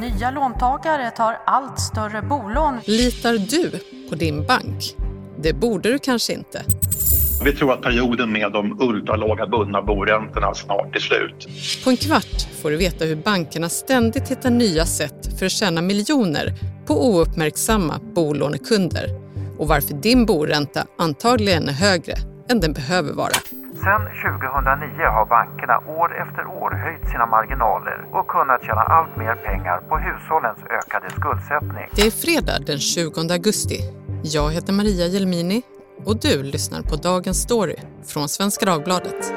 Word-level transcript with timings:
Nya 0.00 0.30
låntagare 0.30 1.10
tar 1.10 1.38
allt 1.46 1.80
större 1.80 2.22
bolån. 2.22 2.80
Litar 2.84 3.32
du 3.32 3.70
på 4.08 4.14
din 4.14 4.46
bank? 4.46 4.96
Det 5.42 5.52
borde 5.52 5.92
du 5.92 5.98
kanske 5.98 6.32
inte. 6.32 6.62
Vi 7.44 7.52
tror 7.52 7.72
att 7.72 7.82
perioden 7.82 8.32
med 8.32 8.52
de 8.52 8.80
ultralåga 8.80 9.46
bundna 9.46 9.82
boräntorna 9.82 10.54
snart 10.54 10.96
är 10.96 11.00
slut. 11.00 11.48
På 11.84 11.90
en 11.90 11.96
kvart 11.96 12.46
får 12.62 12.70
du 12.70 12.76
veta 12.76 13.04
hur 13.04 13.16
bankerna 13.16 13.68
ständigt 13.68 14.28
hittar 14.30 14.50
nya 14.50 14.84
sätt 14.86 15.38
för 15.38 15.46
att 15.46 15.52
tjäna 15.52 15.82
miljoner 15.82 16.54
på 16.86 17.06
ouppmärksamma 17.08 18.00
bolånekunder 18.14 19.06
och 19.58 19.68
varför 19.68 19.94
din 19.94 20.26
boränta 20.26 20.86
antagligen 20.98 21.68
är 21.68 21.72
högre 21.72 22.14
än 22.50 22.60
den 22.60 22.72
behöver 22.72 23.12
vara. 23.12 23.57
Sedan 23.82 24.02
2009 24.02 25.06
har 25.16 25.26
bankerna 25.26 25.76
år 26.00 26.08
efter 26.22 26.46
år 26.46 26.70
höjt 26.84 27.10
sina 27.10 27.26
marginaler 27.26 27.98
och 28.12 28.26
kunnat 28.28 28.62
tjäna 28.62 28.80
allt 28.80 29.16
mer 29.16 29.34
pengar 29.34 29.78
på 29.88 29.98
hushållens 29.98 30.58
ökade 30.78 31.10
skuldsättning. 31.10 31.86
Det 31.96 32.02
är 32.06 32.10
fredag 32.10 32.58
den 32.66 32.78
20 32.78 33.32
augusti. 33.32 33.78
Jag 34.22 34.50
heter 34.50 34.72
Maria 34.72 35.06
Jelmini 35.06 35.62
och 36.04 36.20
du 36.20 36.42
lyssnar 36.42 36.82
på 36.82 36.96
Dagens 36.96 37.42
Story 37.42 37.76
från 38.06 38.28
Svenska 38.28 38.66
Dagbladet. 38.66 39.32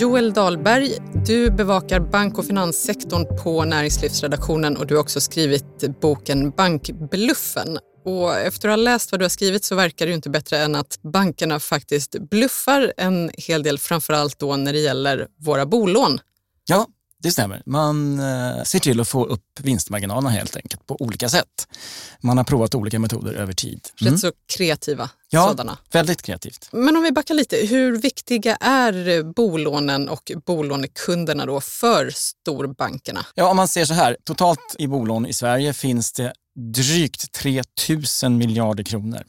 Joel 0.00 0.32
Dahlberg, 0.32 0.90
du 1.26 1.50
bevakar 1.50 2.00
bank 2.00 2.38
och 2.38 2.44
finanssektorn 2.44 3.42
på 3.44 3.64
näringslivsredaktionen 3.64 4.76
och 4.76 4.86
du 4.86 4.94
har 4.94 5.00
också 5.00 5.20
skrivit 5.20 6.00
boken 6.00 6.50
Bankbluffen. 6.50 7.78
Och 8.04 8.36
efter 8.36 8.68
att 8.68 8.72
ha 8.72 8.76
läst 8.76 9.12
vad 9.12 9.20
du 9.20 9.24
har 9.24 9.30
skrivit 9.30 9.64
så 9.64 9.74
verkar 9.74 10.06
det 10.06 10.10
ju 10.10 10.16
inte 10.16 10.30
bättre 10.30 10.58
än 10.58 10.74
att 10.74 10.98
bankerna 11.02 11.60
faktiskt 11.60 12.16
bluffar 12.30 12.92
en 12.96 13.30
hel 13.38 13.62
del, 13.62 13.78
framförallt 13.78 14.38
då 14.38 14.56
när 14.56 14.72
det 14.72 14.78
gäller 14.78 15.26
våra 15.38 15.66
bolån. 15.66 16.20
Ja, 16.66 16.86
det 17.22 17.30
stämmer. 17.30 17.62
Man 17.66 18.20
eh, 18.20 18.62
ser 18.62 18.78
till 18.78 19.00
att 19.00 19.08
få 19.08 19.24
upp 19.24 19.60
vinstmarginalerna 19.60 20.30
helt 20.30 20.56
enkelt 20.56 20.86
på 20.86 20.96
olika 21.00 21.28
sätt. 21.28 21.68
Man 22.20 22.36
har 22.36 22.44
provat 22.44 22.74
olika 22.74 22.98
metoder 22.98 23.34
över 23.34 23.52
tid. 23.52 23.88
Mm. 24.00 24.12
Rätt 24.12 24.20
så 24.20 24.32
kreativa 24.56 25.10
ja, 25.30 25.48
sådana. 25.48 25.78
väldigt 25.92 26.22
kreativt. 26.22 26.68
Men 26.72 26.96
om 26.96 27.02
vi 27.02 27.12
backar 27.12 27.34
lite, 27.34 27.56
hur 27.56 27.96
viktiga 27.96 28.56
är 28.56 29.22
bolånen 29.22 30.08
och 30.08 30.32
bolånekunderna 30.46 31.46
då 31.46 31.60
för 31.60 32.10
storbankerna? 32.14 33.26
Ja, 33.34 33.50
om 33.50 33.56
man 33.56 33.68
ser 33.68 33.84
så 33.84 33.94
här, 33.94 34.16
totalt 34.24 34.76
i 34.78 34.86
bolån 34.86 35.26
i 35.26 35.32
Sverige 35.32 35.72
finns 35.72 36.12
det 36.12 36.32
drygt 36.54 37.32
3 37.32 37.62
000 38.22 38.32
miljarder 38.32 38.84
kronor. 38.84 39.22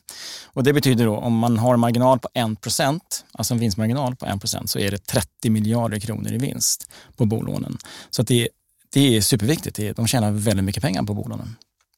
Och 0.45 0.63
det 0.63 0.73
betyder 0.73 1.05
då 1.05 1.17
om 1.17 1.37
man 1.37 1.57
har 1.57 1.73
en 1.73 1.79
marginal 1.79 2.19
på 2.19 2.27
1% 2.35 2.99
alltså 3.31 3.53
en 3.53 3.59
vinstmarginal 3.59 4.15
på 4.15 4.25
1% 4.25 4.67
så 4.67 4.79
är 4.79 4.91
det 4.91 5.05
30 5.05 5.49
miljarder 5.49 5.99
kronor 5.99 6.31
i 6.31 6.37
vinst 6.37 6.91
på 7.17 7.25
bolånen. 7.25 7.77
Så 8.09 8.23
det, 8.23 8.49
det 8.93 9.17
är 9.17 9.21
superviktigt. 9.21 9.95
De 9.95 10.07
tjänar 10.07 10.31
väldigt 10.31 10.65
mycket 10.65 10.83
pengar 10.83 11.03
på 11.03 11.13
bolånen. 11.13 11.55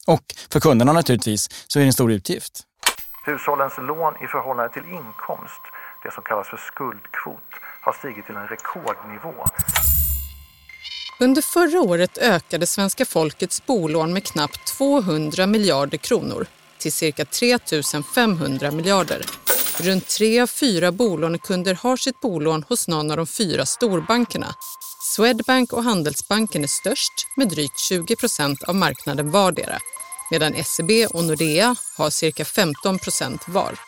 Och 0.08 0.24
för 0.50 0.60
kunderna 0.60 0.94
naturligtvis 0.94 1.50
så 1.68 1.80
är 1.80 1.84
det 1.84 1.88
en 1.88 1.94
stor 1.94 2.12
utgift. 2.12 2.64
Hushållens 3.26 3.74
lån 3.78 4.14
i 4.24 4.28
förhållande 4.28 4.74
till 4.74 4.84
inkomst, 4.84 5.62
det 6.04 6.12
som 6.14 6.24
kallas 6.24 6.48
för 6.48 6.58
skuldkvot, 6.58 7.50
har 7.82 7.94
stigit 7.94 8.26
till 8.26 8.36
en 8.36 8.48
rekordnivå. 8.48 9.46
Under 11.20 11.42
förra 11.42 11.82
året 11.82 12.18
ökade 12.18 12.68
svenska 12.68 13.06
folkets 13.06 13.66
bolån 13.66 14.14
med 14.14 14.24
knappt 14.24 14.68
200 14.78 15.48
miljarder 15.48 15.98
kronor 15.98 16.48
till 16.78 16.92
cirka 16.94 17.26
3 17.26 17.60
500 18.16 18.72
miljarder. 18.72 19.26
Runt 19.80 20.08
tre 20.08 20.40
av 20.42 20.48
fyra 20.48 20.92
bolånekunder 20.92 21.74
har 21.82 21.98
sitt 21.98 22.22
bolån 22.22 22.64
hos 22.70 22.88
någon 22.88 23.12
av 23.12 23.18
de 23.18 23.28
fyra 23.28 23.66
storbankerna. 23.66 24.56
Swedbank 25.16 25.74
och 25.74 25.84
Handelsbanken 25.84 26.64
är 26.64 26.68
störst 26.68 27.28
med 27.36 27.50
drygt 27.50 27.80
20 27.80 28.16
procent 28.16 28.64
av 28.64 28.76
marknaden 28.76 29.32
vardera 29.32 29.80
medan 30.32 30.64
SEB 30.64 30.92
och 31.14 31.24
Nordea 31.24 31.76
har 31.98 32.10
cirka 32.10 32.46
15 32.46 33.00
procent 33.00 33.42
var. 33.48 33.80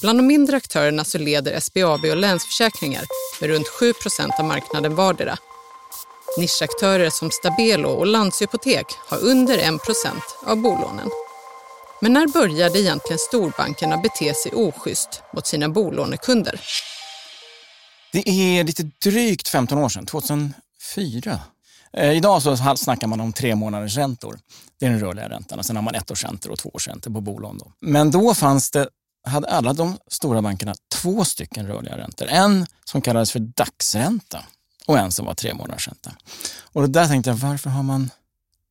Bland 0.00 0.18
de 0.18 0.26
mindre 0.26 0.56
aktörerna 0.56 1.04
så 1.04 1.18
leder 1.18 1.60
SBAB 1.60 2.04
och 2.04 2.16
Länsförsäkringar 2.16 3.04
med 3.40 3.50
runt 3.50 3.68
7 3.68 3.92
procent 3.92 4.32
av 4.38 4.44
marknaden 4.44 4.94
vardera 4.94 5.38
Nischaktörer 6.38 7.10
som 7.10 7.30
Stabelo 7.30 7.88
och 7.88 8.06
Landshypotek 8.06 8.86
har 9.08 9.18
under 9.18 9.58
1 9.58 9.80
av 10.46 10.56
bolånen. 10.56 11.10
Men 12.00 12.12
när 12.12 12.26
började 12.26 12.80
egentligen 12.80 13.18
storbankerna 13.18 13.96
bete 13.96 14.34
sig 14.34 14.52
oschysst 14.52 15.22
mot 15.34 15.46
sina 15.46 15.68
bolånekunder? 15.68 16.60
Det 18.12 18.28
är 18.28 18.64
lite 18.64 18.90
drygt 19.02 19.48
15 19.48 19.78
år 19.78 19.88
sedan, 19.88 20.06
2004. 20.06 21.40
Eh, 21.92 22.12
idag 22.12 22.42
så 22.42 22.76
snackar 22.76 23.06
man 23.06 23.20
om 23.20 23.32
tre 23.32 23.54
månaders 23.54 23.96
räntor. 23.96 24.38
Det 24.80 24.86
är 24.86 24.90
den 24.90 25.00
rörliga 25.00 25.28
räntan. 25.28 25.58
Och 25.58 25.66
sen 25.66 25.76
har 25.76 25.82
man 25.82 25.94
ett 25.94 26.10
års 26.10 26.24
räntor 26.24 26.50
och 26.50 26.58
två 26.58 26.70
års 26.74 26.88
räntor 26.88 27.10
på 27.10 27.20
bolån. 27.20 27.58
Då. 27.58 27.72
Men 27.80 28.10
då 28.10 28.34
fanns 28.34 28.70
det, 28.70 28.88
hade 29.26 29.48
alla 29.48 29.72
de 29.72 29.98
stora 30.10 30.42
bankerna 30.42 30.74
två 30.94 31.24
stycken 31.24 31.66
rörliga 31.66 31.98
räntor. 31.98 32.28
En 32.28 32.66
som 32.84 33.02
kallades 33.02 33.32
för 33.32 33.38
dagsränta 33.38 34.44
och 34.86 34.98
en 34.98 35.12
som 35.12 35.26
var 35.26 35.34
tre 35.34 35.54
månaders 35.54 35.88
ränta. 35.88 36.12
Och 36.60 36.90
där 36.90 37.06
tänkte 37.06 37.30
jag, 37.30 37.36
varför 37.36 37.70
har 37.70 37.82
man 37.82 38.10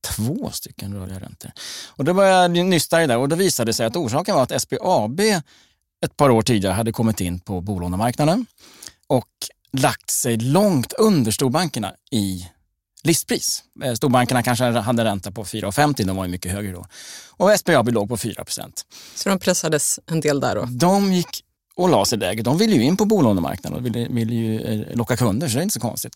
två 0.07 0.51
stycken 0.51 0.93
rörliga 0.93 1.19
räntor? 1.19 1.51
Och 1.87 2.05
då 2.05 2.13
började 2.13 2.57
jag 2.57 2.65
nysta 2.65 3.03
i 3.03 3.07
det 3.07 3.15
och 3.15 3.29
då 3.29 3.35
visade 3.35 3.69
det 3.69 3.73
sig 3.73 3.85
att 3.85 3.95
orsaken 3.95 4.35
var 4.35 4.43
att 4.43 4.61
SBAB 4.61 5.19
ett 6.05 6.17
par 6.17 6.29
år 6.29 6.41
tidigare 6.41 6.73
hade 6.73 6.91
kommit 6.91 7.21
in 7.21 7.39
på 7.39 7.61
bolånemarknaden 7.61 8.45
och 9.07 9.29
lagt 9.71 10.09
sig 10.09 10.37
långt 10.37 10.93
under 10.93 11.31
storbankerna 11.31 11.93
i 12.11 12.49
listpris. 13.03 13.63
Eh, 13.83 13.93
storbankerna 13.93 14.43
kanske 14.43 14.63
hade 14.63 15.03
ränta 15.03 15.31
på 15.31 15.43
4,50, 15.45 16.05
de 16.05 16.15
var 16.15 16.25
ju 16.25 16.31
mycket 16.31 16.51
högre 16.51 16.71
då. 16.71 16.85
Och 17.29 17.59
SBAB 17.59 17.89
låg 17.89 18.09
på 18.09 18.17
4% 18.17 18.85
Så 19.15 19.29
de 19.29 19.39
pressades 19.39 19.99
en 20.05 20.21
del 20.21 20.39
där 20.39 20.55
då? 20.55 20.65
De 20.69 21.13
gick 21.13 21.44
och 21.77 21.89
la 21.89 22.05
sig 22.05 22.17
lägre. 22.17 22.41
De 22.43 22.57
ville 22.57 22.75
ju 22.75 22.83
in 22.83 22.97
på 22.97 23.05
bolånemarknaden 23.05 23.79
och 23.79 23.85
ville, 23.85 24.07
ville 24.07 24.33
ju 24.33 24.61
eh, 24.61 24.95
locka 24.95 25.17
kunder, 25.17 25.47
så 25.47 25.53
det 25.53 25.61
är 25.61 25.63
inte 25.63 25.73
så 25.73 25.79
konstigt. 25.79 26.13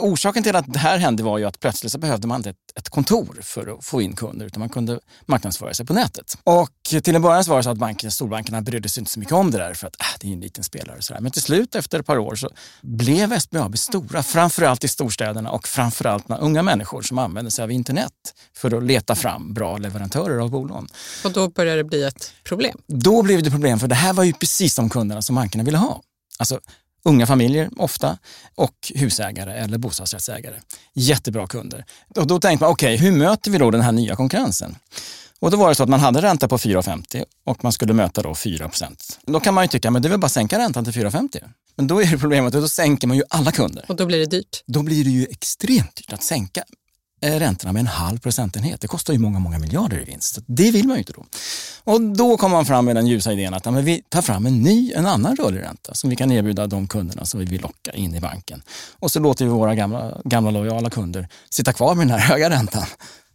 Orsaken 0.00 0.42
till 0.42 0.56
att 0.56 0.72
det 0.72 0.78
här 0.78 0.98
hände 0.98 1.22
var 1.22 1.38
ju 1.38 1.44
att 1.44 1.60
plötsligt 1.60 1.92
så 1.92 1.98
behövde 1.98 2.26
man 2.26 2.36
inte 2.36 2.50
ett, 2.50 2.56
ett 2.78 2.88
kontor 2.88 3.38
för 3.42 3.74
att 3.74 3.84
få 3.84 4.02
in 4.02 4.16
kunder, 4.16 4.46
utan 4.46 4.60
man 4.60 4.68
kunde 4.68 5.00
marknadsföra 5.26 5.74
sig 5.74 5.86
på 5.86 5.94
nätet. 5.94 6.38
Och 6.44 6.70
till 7.02 7.14
en 7.14 7.22
början 7.22 7.44
så 7.44 7.50
var 7.50 7.56
det 7.56 7.64
så 7.64 7.70
att 7.70 7.78
banken, 7.78 8.10
storbankerna 8.10 8.62
brydde 8.62 8.88
sig 8.88 9.00
inte 9.00 9.10
så 9.10 9.20
mycket 9.20 9.34
om 9.34 9.50
det 9.50 9.58
där 9.58 9.74
för 9.74 9.86
att 9.86 10.00
äh, 10.00 10.06
det 10.20 10.28
är 10.28 10.32
en 10.32 10.40
liten 10.40 10.64
spelare. 10.64 10.96
Och 10.96 11.04
så 11.04 11.14
där. 11.14 11.20
Men 11.20 11.32
till 11.32 11.42
slut 11.42 11.74
efter 11.74 12.00
ett 12.00 12.06
par 12.06 12.18
år 12.18 12.34
så 12.34 12.50
blev 12.82 13.38
SBAB 13.38 13.78
stora, 13.78 14.22
framförallt 14.22 14.84
i 14.84 14.88
storstäderna 14.88 15.50
och 15.50 15.68
framförallt 15.68 16.28
när 16.28 16.40
unga 16.40 16.62
människor 16.62 17.02
som 17.02 17.18
använder 17.18 17.50
sig 17.50 17.62
av 17.62 17.70
internet 17.70 18.12
för 18.56 18.76
att 18.76 18.82
leta 18.82 19.14
fram 19.14 19.54
bra 19.54 19.76
leverantörer 19.76 20.38
av 20.38 20.50
bolån. 20.50 20.86
Och 21.24 21.32
då 21.32 21.48
började 21.48 21.76
det 21.76 21.84
bli 21.84 22.02
ett 22.02 22.32
problem? 22.44 22.78
Då 22.86 23.22
blev 23.22 23.42
det 23.42 23.50
problem, 23.50 23.78
för 23.78 23.88
det 23.88 23.94
här 23.94 24.12
var 24.12 24.24
ju 24.24 24.32
precis 24.32 24.74
de 24.74 24.90
kunderna 24.92 25.22
som 25.22 25.34
bankerna 25.36 25.64
ville 25.64 25.78
ha. 25.78 26.02
Alltså 26.38 26.60
unga 27.04 27.26
familjer 27.26 27.70
ofta 27.76 28.18
och 28.54 28.92
husägare 28.94 29.52
eller 29.52 29.78
bostadsrättsägare. 29.78 30.54
Jättebra 30.94 31.46
kunder. 31.46 31.84
Och 32.16 32.26
då 32.26 32.40
tänkte 32.40 32.64
man, 32.64 32.72
okej, 32.72 32.94
okay, 32.94 33.06
hur 33.06 33.18
möter 33.18 33.50
vi 33.50 33.58
då 33.58 33.70
den 33.70 33.80
här 33.80 33.92
nya 33.92 34.16
konkurrensen? 34.16 34.76
Och 35.40 35.50
då 35.50 35.56
var 35.56 35.68
det 35.68 35.74
så 35.74 35.82
att 35.82 35.88
man 35.88 36.00
hade 36.00 36.22
ränta 36.22 36.48
på 36.48 36.58
4,50 36.58 37.24
och 37.44 37.64
man 37.64 37.72
skulle 37.72 37.92
möta 37.92 38.22
då 38.22 38.32
4% 38.32 39.18
Då 39.26 39.40
kan 39.40 39.54
man 39.54 39.64
ju 39.64 39.68
tycka, 39.68 39.90
men 39.90 40.02
det 40.02 40.08
är 40.08 40.10
väl 40.10 40.20
bara 40.20 40.26
att 40.26 40.32
sänka 40.32 40.58
räntan 40.58 40.84
till 40.84 40.92
4,50. 40.92 41.42
Men 41.76 41.86
då 41.86 42.02
är 42.02 42.06
det 42.06 42.18
problemet 42.18 42.54
att 42.54 42.60
då 42.62 42.68
sänker 42.68 43.06
man 43.06 43.16
ju 43.16 43.22
alla 43.28 43.52
kunder. 43.52 43.84
Och 43.88 43.96
då 43.96 44.06
blir 44.06 44.18
det 44.18 44.26
dyrt. 44.26 44.62
Då 44.66 44.82
blir 44.82 45.04
det 45.04 45.10
ju 45.10 45.26
extremt 45.26 45.96
dyrt 45.96 46.12
att 46.12 46.22
sänka 46.22 46.64
räntorna 47.22 47.72
med 47.72 47.80
en 47.80 47.86
halv 47.86 48.18
procentenhet. 48.18 48.80
Det 48.80 48.88
kostar 48.88 49.12
ju 49.12 49.18
många, 49.18 49.38
många 49.38 49.58
miljarder 49.58 50.00
i 50.00 50.04
vinst. 50.04 50.38
Det 50.46 50.70
vill 50.70 50.86
man 50.86 50.96
ju 50.96 50.98
inte 50.98 51.12
då. 51.12 51.24
Och 51.84 52.00
då 52.00 52.36
kommer 52.36 52.56
man 52.56 52.66
fram 52.66 52.84
med 52.84 52.96
den 52.96 53.06
ljusa 53.06 53.32
idén 53.32 53.54
att 53.54 53.66
ja, 53.66 53.70
vi 53.70 54.02
tar 54.08 54.22
fram 54.22 54.46
en 54.46 54.62
ny, 54.62 54.92
en 54.92 55.06
annan 55.06 55.36
rörlig 55.36 55.60
ränta 55.60 55.94
som 55.94 56.10
vi 56.10 56.16
kan 56.16 56.32
erbjuda 56.32 56.66
de 56.66 56.88
kunderna 56.88 57.24
som 57.24 57.40
vi 57.40 57.46
vill 57.46 57.60
locka 57.60 57.90
in 57.90 58.14
i 58.14 58.20
banken. 58.20 58.62
Och 58.98 59.10
så 59.10 59.20
låter 59.20 59.44
vi 59.44 59.50
våra 59.50 59.74
gamla, 59.74 60.20
gamla 60.24 60.50
lojala 60.50 60.90
kunder 60.90 61.28
sitta 61.50 61.72
kvar 61.72 61.94
med 61.94 62.08
den 62.08 62.18
här 62.18 62.28
höga 62.28 62.50
räntan. 62.50 62.86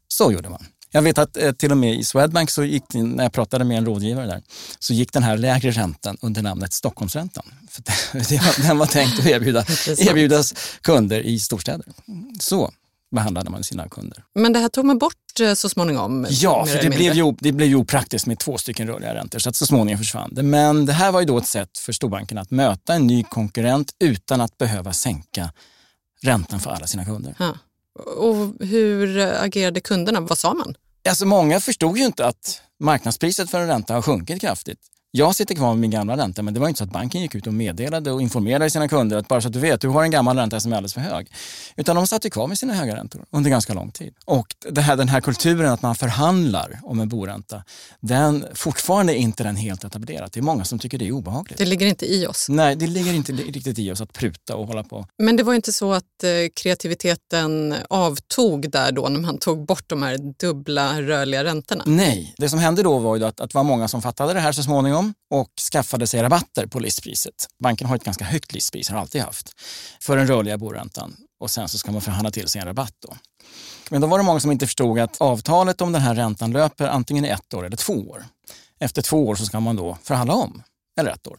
Så 0.08 0.32
gjorde 0.32 0.50
man. 0.50 0.66
Jag 0.92 1.02
vet 1.02 1.18
att 1.18 1.38
eh, 1.38 1.52
till 1.52 1.72
och 1.72 1.78
med 1.78 1.96
i 1.96 2.04
Swedbank, 2.04 2.50
så 2.50 2.64
gick, 2.64 2.84
när 2.94 3.24
jag 3.24 3.34
pratade 3.34 3.66
med 3.66 3.78
en 3.78 3.86
rådgivare 3.86 4.26
där, 4.26 4.42
så 4.80 4.94
gick 4.94 5.14
den 5.14 5.24
här 5.24 5.38
lägre 5.38 5.72
räntan 5.72 6.18
under 6.22 6.42
namnet 6.42 6.74
Stockholmsräntan. 6.74 7.46
För 7.70 8.62
den 8.68 8.78
var 8.78 8.86
tänkt 8.86 9.20
att 9.20 9.26
erbjuda, 9.26 9.60
erbjudas 9.88 10.54
kunder 10.82 11.22
i 11.22 11.40
storstäder. 11.40 11.86
Så 12.40 12.72
behandlade 13.12 13.50
man 13.50 13.64
sina 13.64 13.90
kunder. 13.90 14.24
Men 14.36 14.54
det 14.54 14.60
här 14.60 14.70
tog 14.70 14.86
man 14.86 14.98
bort 14.98 15.40
eh, 15.42 15.54
så 15.54 15.70
småningom? 15.70 16.28
Ja, 16.30 16.66
för 16.66 16.82
det 16.82 16.90
blev, 16.90 17.14
ju, 17.14 17.34
det 17.40 17.52
blev 17.52 17.70
ju 17.70 17.76
opraktiskt 17.76 18.26
med 18.26 18.40
två 18.40 18.58
stycken 18.58 18.88
rörliga 18.88 19.16
räntor 19.16 19.40
så 19.40 19.50
att 19.50 19.56
så 19.56 19.66
småningom 19.66 19.98
försvann 19.98 20.30
det. 20.34 20.44
Men 20.44 20.86
det 20.86 20.94
här 20.94 21.12
var 21.12 21.20
ju 21.20 21.26
då 21.26 21.38
ett 21.38 21.48
sätt 21.48 21.78
för 21.78 21.94
storbankerna 21.94 22.42
att 22.42 22.52
möta 22.52 22.94
en 22.94 23.08
ny 23.08 23.24
konkurrent 23.24 23.92
utan 24.00 24.42
att 24.42 24.58
behöva 24.58 24.94
sänka 24.94 25.52
räntan 26.22 26.60
för 26.60 26.72
alla 26.72 26.88
sina 26.88 27.06
kunder. 27.06 27.36
Ja. 27.40 27.54
Och 28.18 28.68
hur 28.68 29.18
agerade 29.18 29.80
kunderna? 29.80 30.20
Vad 30.20 30.38
sa 30.38 30.54
man? 30.54 30.76
Alltså 31.10 31.26
många 31.26 31.60
förstod 31.60 31.98
ju 31.98 32.06
inte 32.06 32.26
att 32.26 32.62
marknadspriset 32.80 33.50
för 33.50 33.62
en 33.62 33.68
ränta 33.68 33.94
har 33.94 34.02
sjunkit 34.02 34.42
kraftigt 34.42 34.80
Jag 35.12 35.36
sitter 35.36 35.56
kvar 35.56 35.70
med 35.70 35.78
min 35.78 35.92
gamla 35.92 36.18
ränta, 36.18 36.42
men 36.42 36.54
det 36.54 36.60
var 36.60 36.68
inte 36.68 36.78
så 36.78 36.84
att 36.84 36.92
banken 36.92 37.22
gick 37.22 37.36
ut 37.36 37.48
och 37.48 37.54
meddelade 37.54 38.12
och 38.12 38.22
informerade 38.22 38.70
sina 38.70 38.88
kunder 38.88 39.18
att 39.18 39.28
bara 39.28 39.42
så 39.42 39.48
att 39.48 39.54
du 39.54 39.60
vet, 39.60 39.82
du 39.82 39.88
har 39.88 40.04
en 40.04 40.12
gammal 40.12 40.38
ränta 40.38 40.60
som 40.60 40.72
är 40.72 40.76
alldeles 40.76 40.94
för 40.94 41.02
hög. 41.02 41.32
Utan 41.76 41.96
de 41.96 42.08
satt 42.08 42.26
ju 42.26 42.30
kvar 42.30 42.48
med 42.48 42.58
sina 42.58 42.74
höga 42.74 42.96
räntor 42.96 43.26
under 43.32 43.50
ganska 43.50 43.74
lång 43.74 43.92
tid. 43.92 44.14
Och 44.26 44.48
det 44.72 44.82
här, 44.82 44.96
den 44.96 45.10
här 45.10 45.22
kulturen 45.22 45.72
att 45.72 45.82
man 45.82 45.96
förhandlar 45.96 46.80
om 46.84 47.00
en 47.00 47.10
boränta, 47.10 47.64
den 48.00 48.46
fortfarande 48.54 49.14
är 49.14 49.18
inte 49.18 49.44
den 49.44 49.56
helt 49.56 49.84
etablerad. 49.84 50.30
Det 50.34 50.40
är 50.40 50.42
många 50.42 50.64
som 50.64 50.80
tycker 50.80 50.98
det 50.98 51.08
är 51.08 51.12
obehagligt. 51.12 51.58
Det 51.58 51.66
ligger 51.66 51.88
inte 51.88 52.06
i 52.06 52.28
oss. 52.28 52.46
Nej, 52.50 52.76
det 52.76 52.88
ligger 52.88 53.14
inte 53.14 53.32
riktigt 53.32 53.80
i 53.80 53.92
oss 53.92 54.02
att 54.02 54.14
pruta 54.14 54.56
och 54.56 54.68
hålla 54.68 54.84
på. 54.84 55.06
Men 55.18 55.36
det 55.36 55.44
var 55.44 55.54
inte 55.54 55.74
så 55.74 55.94
att 55.94 56.24
eh, 56.24 56.30
kreativiteten 56.56 57.76
avtog 57.90 58.72
där 58.72 58.92
då 58.92 59.10
när 59.10 59.20
man 59.20 59.38
tog 59.38 59.66
bort 59.66 59.84
de 59.88 60.04
här 60.04 60.18
dubbla 60.40 61.02
rörliga 61.02 61.44
räntorna? 61.44 61.84
Nej, 61.86 62.34
det 62.38 62.50
som 62.50 62.60
hände 62.60 62.84
då 62.84 63.00
var 63.00 63.16
ju 63.16 63.26
att, 63.26 63.40
att 63.40 63.50
det 63.50 63.56
var 63.56 63.64
många 63.64 63.88
som 63.88 64.02
fattade 64.02 64.34
det 64.34 64.40
här 64.40 64.52
så 64.52 64.64
småningom 64.64 64.97
och 65.30 65.50
skaffade 65.72 66.08
sig 66.08 66.22
rabatter 66.22 66.68
på 66.68 66.80
listpriset. 66.80 67.48
Banken 67.64 67.88
har 67.88 67.96
ett 67.96 68.04
ganska 68.04 68.26
högt 68.26 68.54
listpris, 68.54 68.90
har 68.90 69.00
alltid 69.00 69.22
haft, 69.22 69.54
för 70.02 70.18
den 70.18 70.28
rörliga 70.28 70.58
boräntan. 70.58 71.16
Och 71.40 71.52
sen 71.52 71.70
så 71.70 71.78
ska 71.78 71.92
man 71.92 72.02
förhandla 72.02 72.32
till 72.32 72.48
sig 72.48 72.62
en 72.62 72.68
rabatt 72.68 72.94
då. 73.00 73.16
Men 73.92 74.02
då 74.02 74.08
var 74.08 74.18
det 74.18 74.24
många 74.24 74.40
som 74.40 74.52
inte 74.52 74.66
förstod 74.66 75.00
att 75.00 75.22
avtalet 75.22 75.82
om 75.82 75.92
den 75.92 76.02
här 76.02 76.16
räntan 76.16 76.52
löper 76.52 76.88
antingen 76.88 77.26
i 77.26 77.28
ett 77.28 77.54
år 77.54 77.66
eller 77.66 77.78
två 77.78 77.94
år. 77.94 78.26
Efter 78.80 79.02
två 79.02 79.28
år 79.28 79.36
så 79.36 79.46
ska 79.46 79.60
man 79.60 79.76
då 79.76 79.98
förhandla 80.04 80.34
om, 80.34 80.64
eller 80.98 81.12
ett 81.12 81.28
år. 81.28 81.38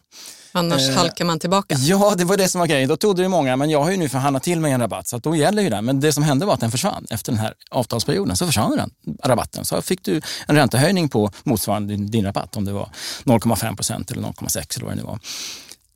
Annars 0.53 0.89
Eh, 0.89 0.95
halkar 0.95 1.25
man 1.25 1.39
tillbaka. 1.39 1.75
Ja, 1.75 2.15
det 2.19 2.25
var 2.25 2.37
det 2.37 2.49
som 2.49 2.59
var 2.59 2.67
grejen. 2.67 2.89
Då 2.89 2.97
trodde 2.97 3.23
det 3.23 3.29
många, 3.29 3.57
men 3.57 3.71
jag 3.71 3.83
har 3.83 3.91
ju 3.91 3.97
nu 3.97 4.09
förhandlat 4.09 4.43
till 4.43 4.61
mig 4.61 4.73
en 4.73 4.81
rabatt 4.81 5.09
så 5.09 5.17
att 5.17 5.23
då 5.23 5.37
gäller 5.37 5.63
ju 5.63 5.71
den. 5.71 5.85
Men 5.85 6.01
det 6.01 6.13
som 6.13 6.23
hände 6.23 6.47
var 6.47 6.55
att 6.55 6.61
den 6.61 6.71
försvann. 6.71 7.07
Efter 7.11 7.33
den 7.33 7.41
här 7.41 7.55
avtalsperioden 7.71 8.37
så 8.37 8.47
försvann 8.47 8.77
den 8.77 8.91
rabatten. 9.25 9.65
Så 9.65 9.83
fick 9.83 10.03
du 10.05 10.21
en 10.47 10.57
räntehöjning 10.57 11.09
på 11.09 11.31
motsvarande 11.43 11.95
din, 11.95 12.11
din 12.11 12.25
rabatt 12.25 12.57
om 12.57 12.65
det 12.65 12.73
var 12.73 12.91
0,5 13.25 13.77
procent 13.77 14.11
eller 14.11 14.23
0,6 14.23 14.77
eller 14.77 14.87
vad 14.87 14.97
det 14.97 15.01
nu 15.01 15.07
var. 15.07 15.19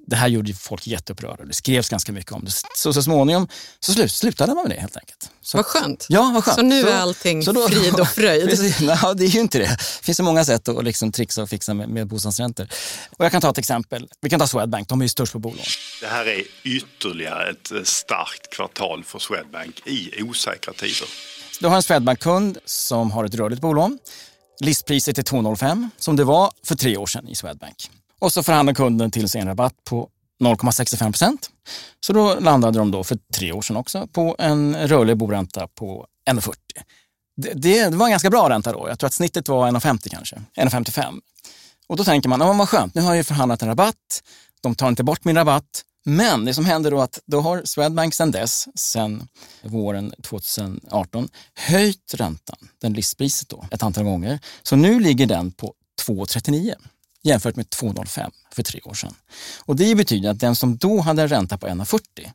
Det 0.07 0.17
här 0.17 0.29
gjorde 0.29 0.55
folk 0.55 0.87
jätteupprörda. 0.87 1.45
Det 1.45 1.53
skrevs 1.55 1.89
ganska 1.89 2.13
mycket 2.13 2.33
om 2.33 2.45
det. 2.45 2.51
Så, 2.77 2.93
så 2.93 3.03
småningom 3.03 3.49
så 3.81 3.93
slut, 3.93 4.13
slutade 4.13 4.55
man 4.55 4.69
med 4.69 4.77
det 4.77 4.81
helt 4.81 4.97
enkelt. 4.97 5.31
Så, 5.41 5.57
Vad 5.57 5.67
skönt. 5.67 6.07
Ja, 6.09 6.31
vad 6.35 6.45
skönt. 6.45 6.57
Så 6.57 6.63
nu 6.63 6.89
är 6.89 7.01
allting 7.01 7.43
frid 7.43 8.01
och 8.01 8.09
fröjd. 8.15 8.49
Precis. 8.49 8.81
Nej, 8.81 8.99
det 9.17 9.25
är 9.25 9.29
ju 9.29 9.41
inte 9.41 9.59
det. 9.59 9.65
Det 9.65 10.05
finns 10.05 10.17
så 10.17 10.23
många 10.23 10.45
sätt 10.45 10.69
att 10.69 10.85
liksom 10.85 11.13
trixa 11.13 11.43
och 11.43 11.49
fixa 11.49 11.75
med, 11.75 11.89
med 11.89 12.07
bostadsräntor. 12.07 12.69
Och 13.19 13.25
jag 13.25 13.33
kan 13.33 13.41
ta 13.41 13.51
ett 13.51 13.59
exempel. 13.59 14.09
Vi 14.21 14.31
kan 14.31 14.41
ta 14.41 14.47
Swedbank, 14.47 14.89
de 14.89 15.01
är 15.01 15.05
ju 15.05 15.09
störst 15.09 15.33
på 15.33 15.39
bolån. 15.39 15.59
Det 16.01 16.07
här 16.07 16.27
är 16.27 16.43
ytterligare 16.65 17.51
ett 17.51 17.73
eh, 17.73 17.83
starkt 17.83 18.55
kvartal 18.55 19.05
för 19.05 19.19
Swedbank 19.19 19.87
i 19.87 20.23
osäkra 20.23 20.73
tider. 20.73 21.09
Du 21.61 21.69
har 21.69 21.77
en 21.77 21.83
Swedbank-kund 21.83 22.59
som 22.65 23.11
har 23.11 23.25
ett 23.25 23.35
rörligt 23.35 23.63
bolån. 23.63 23.99
Listpriset 24.61 25.19
är 25.19 25.23
2,05 25.23 25.89
som 25.99 26.17
det 26.17 26.25
var 26.25 26.53
för 26.65 26.75
tre 26.75 26.97
år 26.97 27.07
sedan 27.07 27.29
i 27.29 27.35
Swedbank. 27.35 27.91
Och 28.23 28.33
så 28.33 28.43
förhandlar 28.43 28.75
kunden 28.75 29.11
till 29.11 29.29
sig 29.29 29.41
en 29.41 29.47
rabatt 29.47 29.75
på 29.85 30.09
0,65 30.45 31.05
procent. 31.05 31.51
Så 32.01 32.13
då 32.13 32.41
landade 32.41 32.79
de 32.79 32.91
då 32.91 33.05
för 33.05 33.19
tre 33.35 33.53
år 33.53 33.63
sedan 33.63 33.77
också 33.77 34.07
på 34.07 34.37
en 34.39 34.89
rörlig 34.89 35.17
boränta 35.17 35.67
på 35.67 36.07
1,40. 36.31 36.55
Det, 37.37 37.53
det, 37.55 37.97
var 37.97 38.07
en 38.07 38.11
ganska 38.11 38.31
bra 38.31 38.51
ränta 38.51 38.73
då. 38.73 38.89
Jag 38.89 38.99
tror 38.99 39.07
att 39.07 39.15
snittet 39.15 39.49
var 39.49 39.71
1,50 39.71 40.09
kanske, 40.09 40.37
1,55. 40.57 41.21
Och 41.87 41.97
då 41.97 42.05
tänker 42.05 42.29
man, 42.29 42.41
ja, 42.41 42.53
vad 42.53 42.69
skönt, 42.69 42.95
nu 42.95 43.01
har 43.01 43.09
jag 43.09 43.17
ju 43.17 43.25
förhandlat 43.25 43.63
en 43.63 43.69
rabatt. 43.69 44.23
De 44.61 44.75
tar 44.75 44.89
inte 44.89 45.05
bort 45.05 45.25
min 45.25 45.37
rabatt. 45.37 45.85
Men 46.05 46.45
det 46.45 46.55
som 46.55 46.65
händer 46.65 46.91
då 46.91 47.01
att 47.01 47.19
då 47.27 47.41
har 47.41 47.63
Swedbank 47.65 48.15
sedan 48.15 48.31
dess, 48.31 48.69
sedan 48.75 49.29
våren 49.63 50.15
2018, 50.23 51.29
höjt 51.55 52.15
räntan, 52.15 52.59
den 52.81 52.93
listpriset 52.93 53.49
då, 53.49 53.67
ett 53.71 53.83
antal 53.83 54.05
gånger. 54.05 54.41
Så 54.63 54.77
nu 54.77 55.01
ligger 55.01 55.27
den 55.27 55.53
på 55.53 55.75
2,39 56.07 56.75
jämfört 57.23 57.57
med 57.57 57.67
2,05 57.67 58.31
för 58.53 58.63
tre 58.63 58.81
år 58.85 58.95
sedan. 58.95 59.15
Och 59.65 59.77
det 59.77 59.95
betyder 59.95 60.31
att 60.31 60.41
den 60.41 60.57
som 60.57 60.77
då 60.77 61.01
hade 61.01 61.23
en 61.23 61.29
ränta 61.29 61.59
på 61.59 61.67
1,40 61.67 62.31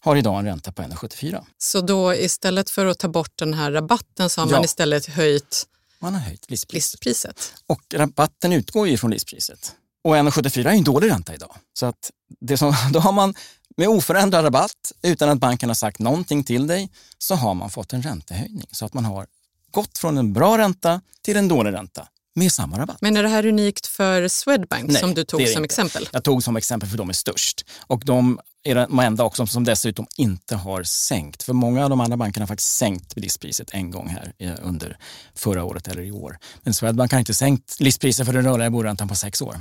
har 0.00 0.16
idag 0.16 0.38
en 0.38 0.44
ränta 0.44 0.72
på 0.72 0.82
1,74. 0.82 1.44
Så 1.58 1.80
då 1.80 2.14
istället 2.14 2.70
för 2.70 2.86
att 2.86 2.98
ta 2.98 3.08
bort 3.08 3.32
den 3.38 3.54
här 3.54 3.72
rabatten 3.72 4.30
så 4.30 4.40
har 4.40 4.48
Ja. 4.48 4.52
man 4.56 4.64
istället 4.64 5.06
höjt 5.06 5.66
Man 5.98 6.14
har 6.14 6.20
höjt 6.20 6.50
listpriset. 6.50 6.92
listpriset? 7.04 7.52
Och 7.66 7.80
rabatten 7.94 8.52
utgår 8.52 8.88
ju 8.88 8.96
från 8.98 9.10
listpriset. 9.10 9.72
Och 10.04 10.16
1,74 10.16 10.66
är 10.66 10.72
ju 10.72 10.78
en 10.78 10.84
dålig 10.84 11.10
ränta 11.10 11.34
idag. 11.34 11.56
Så 11.74 11.86
att 11.86 12.10
det 12.40 12.56
som, 12.58 12.74
då 12.92 13.00
har 13.00 13.12
man 13.12 13.34
med 13.76 13.88
oförändrad 13.88 14.44
rabatt, 14.44 14.92
utan 15.02 15.28
att 15.28 15.38
banken 15.38 15.68
har 15.70 15.74
sagt 15.74 15.98
någonting 15.98 16.44
till 16.44 16.66
dig, 16.66 16.90
så 17.18 17.34
har 17.34 17.54
man 17.54 17.70
fått 17.70 17.92
en 17.92 18.02
räntehöjning. 18.02 18.66
Så 18.72 18.84
att 18.86 18.94
man 18.94 19.04
har 19.04 19.26
gått 19.70 19.98
från 19.98 20.18
en 20.18 20.32
bra 20.32 20.58
ränta 20.58 21.00
till 21.22 21.36
en 21.36 21.48
dålig 21.48 21.72
ränta 21.72 22.08
med 22.34 22.52
samma 22.52 22.78
rabatt. 22.78 22.96
Men 23.00 23.16
är 23.16 23.22
det 23.22 23.28
här 23.28 23.46
unikt 23.46 23.86
för 23.86 24.28
Swedbank 24.28 24.90
Nej, 24.90 25.00
som 25.00 25.14
du 25.14 25.24
tog 25.24 25.40
som 25.40 25.48
inte. 25.48 25.64
exempel? 25.64 26.08
Jag 26.12 26.24
tog 26.24 26.44
som 26.44 26.56
exempel 26.56 26.88
för 26.88 26.98
de 26.98 27.08
är 27.08 27.12
störst. 27.12 27.64
Och 27.80 28.02
de 28.04 28.40
är 28.64 28.74
de 28.74 28.98
enda 28.98 29.24
också 29.24 29.46
som 29.46 29.64
dessutom 29.64 30.06
inte 30.16 30.56
har 30.56 30.82
sänkt. 30.82 31.42
För 31.42 31.52
många 31.52 31.84
av 31.84 31.90
de 31.90 32.00
andra 32.00 32.16
bankerna 32.16 32.42
har 32.42 32.48
faktiskt 32.48 32.72
sänkt 32.76 33.16
listpriset 33.16 33.70
en 33.72 33.90
gång 33.90 34.08
här 34.08 34.32
eh, 34.38 34.54
under 34.62 34.98
förra 35.34 35.64
året 35.64 35.88
eller 35.88 36.02
i 36.02 36.12
år. 36.12 36.38
Men 36.62 36.74
Swedbank 36.74 37.12
har 37.12 37.18
inte 37.18 37.34
sänkt 37.34 37.80
listpriset 37.80 38.26
för 38.26 38.32
den 38.32 38.44
rörliga 38.44 38.70
boräntan 38.70 39.08
på 39.08 39.14
sex 39.14 39.42
år. 39.42 39.60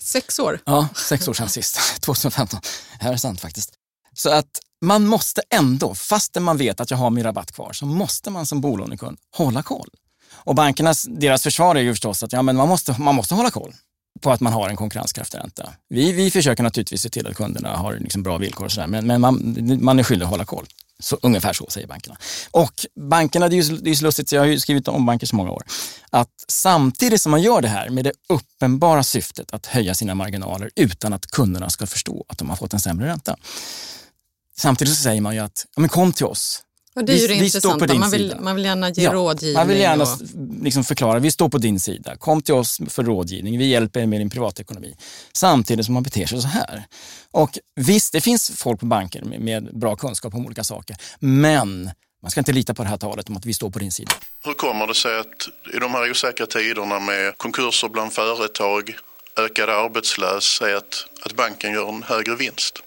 Sex 0.00 0.38
år? 0.38 0.60
Ja, 0.64 0.88
sex 0.94 1.28
år 1.28 1.34
sedan 1.34 1.48
sist, 1.58 1.78
2015. 2.00 2.60
Det 2.98 3.04
här 3.04 3.12
är 3.12 3.16
sant 3.16 3.40
faktiskt. 3.40 3.72
Så 4.14 4.30
att 4.30 4.60
man 4.84 5.06
måste 5.06 5.42
ändå, 5.50 5.94
fastän 5.94 6.42
man 6.42 6.56
vet 6.56 6.80
att 6.80 6.90
jag 6.90 6.98
har 6.98 7.10
min 7.10 7.24
rabatt 7.24 7.52
kvar, 7.52 7.72
så 7.72 7.86
måste 7.86 8.30
man 8.30 8.46
som 8.46 8.60
bolånekund 8.60 9.18
hålla 9.36 9.62
koll. 9.62 9.88
Och 10.44 10.54
bankernas, 10.54 11.06
deras 11.10 11.42
försvar 11.42 11.76
är 11.76 11.80
ju 11.80 11.92
förstås 11.92 12.22
att 12.22 12.32
ja, 12.32 12.42
men 12.42 12.56
man, 12.56 12.68
måste, 12.68 13.00
man 13.00 13.14
måste 13.14 13.34
hålla 13.34 13.50
koll 13.50 13.74
på 14.20 14.30
att 14.30 14.40
man 14.40 14.52
har 14.52 14.68
en 14.68 14.76
konkurrenskraftig 14.76 15.38
ränta. 15.38 15.72
Vi, 15.88 16.12
vi 16.12 16.30
försöker 16.30 16.62
naturligtvis 16.62 17.02
se 17.02 17.08
till 17.08 17.26
att 17.26 17.36
kunderna 17.36 17.76
har 17.76 17.94
liksom 17.94 18.22
bra 18.22 18.38
villkor 18.38 18.64
och 18.64 18.72
sådär, 18.72 18.86
men, 18.86 19.06
men 19.06 19.20
man, 19.20 19.56
man 19.80 19.98
är 19.98 20.02
skyldig 20.02 20.24
att 20.24 20.30
hålla 20.30 20.44
koll. 20.44 20.66
Så, 20.98 21.18
ungefär 21.22 21.52
så 21.52 21.66
säger 21.70 21.86
bankerna. 21.86 22.16
Och 22.50 22.86
bankerna, 23.10 23.48
det 23.48 23.56
är 23.56 23.62
ju 23.62 23.76
det 23.76 23.90
är 23.90 23.94
så 23.94 24.04
lustigt, 24.04 24.32
jag 24.32 24.40
har 24.40 24.46
ju 24.46 24.60
skrivit 24.60 24.88
om 24.88 25.06
banker 25.06 25.26
så 25.26 25.36
många 25.36 25.50
år, 25.50 25.62
att 26.10 26.30
samtidigt 26.48 27.22
som 27.22 27.30
man 27.30 27.42
gör 27.42 27.60
det 27.60 27.68
här 27.68 27.90
med 27.90 28.04
det 28.04 28.12
uppenbara 28.28 29.02
syftet 29.02 29.52
att 29.52 29.66
höja 29.66 29.94
sina 29.94 30.14
marginaler 30.14 30.70
utan 30.76 31.12
att 31.12 31.26
kunderna 31.26 31.70
ska 31.70 31.86
förstå 31.86 32.24
att 32.28 32.38
de 32.38 32.50
har 32.50 32.56
fått 32.56 32.72
en 32.72 32.80
sämre 32.80 33.06
ränta. 33.06 33.36
Samtidigt 34.56 34.94
så 34.94 35.02
säger 35.02 35.20
man 35.20 35.34
ju 35.34 35.40
att, 35.40 35.66
ja, 35.74 35.80
men 35.80 35.88
kom 35.88 36.12
till 36.12 36.26
oss. 36.26 36.62
Och 36.94 37.04
det 37.04 37.12
är 37.12 37.16
ju 37.16 37.26
Vi- 37.28 37.34
det 37.34 37.40
vi 37.40 37.50
står 37.50 37.60
på 37.60 37.74
intressanta. 37.74 37.86
din 37.92 38.00
Man 38.00 38.10
vill, 38.10 38.28
sida. 38.30 38.40
man 38.40 38.54
vill 38.56 38.64
gärna 38.64 38.90
ge 38.90 39.02
Ja, 39.02 39.12
rådgivning. 39.12 39.54
Man 39.56 39.68
vill 39.68 39.78
gärna 39.78 40.02
och, 40.02 40.08
liksom 40.64 40.84
förklara, 40.84 41.18
vi 41.18 41.30
står 41.30 41.48
på 41.48 41.58
din 41.58 41.80
sida. 41.80 42.16
Kom 42.16 42.42
till 42.42 42.54
oss 42.54 42.78
för 42.88 43.02
rådgivning, 43.04 43.58
vi 43.58 43.66
hjälper 43.66 44.00
er 44.00 44.06
med 44.06 44.20
din 44.20 44.30
privatekonomi. 44.30 44.96
Samtidigt 45.32 45.84
som 45.86 45.94
man 45.94 46.02
beter 46.02 46.26
sig 46.26 46.40
så 46.42 46.48
här. 46.48 46.84
Och 47.30 47.58
visst, 47.80 48.12
det 48.12 48.20
finns 48.20 48.50
folk 48.56 48.80
på 48.80 48.86
banker 48.86 49.22
med, 49.24 49.40
med 49.40 49.78
bra 49.78 49.96
kunskap 49.96 50.34
om 50.34 50.46
olika 50.46 50.64
saker. 50.64 50.96
Men 51.20 51.90
man 52.22 52.30
ska 52.30 52.40
inte 52.40 52.52
lita 52.52 52.74
på 52.74 52.82
det 52.82 52.88
här 52.88 52.96
talet 52.96 53.28
om 53.28 53.36
att 53.36 53.46
vi 53.46 53.54
står 53.54 53.70
på 53.70 53.78
din 53.78 53.92
sida. 53.92 54.12
Hur 54.44 54.54
kommer 54.54 54.86
det 54.86 54.94
sig 54.94 55.18
att 55.20 55.48
i 55.74 55.78
de 55.78 55.90
här 55.90 56.10
osäkra 56.10 56.46
tiderna 56.46 57.00
med 57.00 57.38
konkurser 57.38 57.88
bland 57.88 58.12
företag, 58.12 58.94
ökad 59.38 59.68
arbetslöshet, 59.70 61.04
att 61.24 61.36
banken 61.36 61.72
gör 61.72 61.88
en 61.88 62.02
högre 62.02 62.36
vinst? 62.36 62.78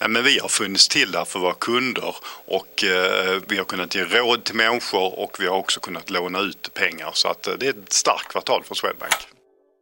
Nej, 0.00 0.08
men 0.08 0.24
vi 0.24 0.38
har 0.38 0.48
funnits 0.48 0.88
till 0.88 1.12
där 1.12 1.24
för 1.24 1.38
våra 1.38 1.54
kunder 1.54 2.14
och 2.46 2.84
eh, 2.84 3.40
vi 3.48 3.56
har 3.58 3.64
kunnat 3.64 3.94
ge 3.94 4.04
råd 4.04 4.44
till 4.44 4.54
människor 4.54 5.18
och 5.18 5.36
vi 5.40 5.46
har 5.46 5.56
också 5.56 5.80
kunnat 5.80 6.10
låna 6.10 6.40
ut 6.40 6.74
pengar. 6.74 7.10
Så 7.14 7.28
att, 7.28 7.46
eh, 7.46 7.54
det 7.60 7.66
är 7.66 7.70
ett 7.70 7.92
starkt 7.92 8.28
kvartal 8.28 8.64
för 8.64 8.74
Swedbank. 8.74 9.12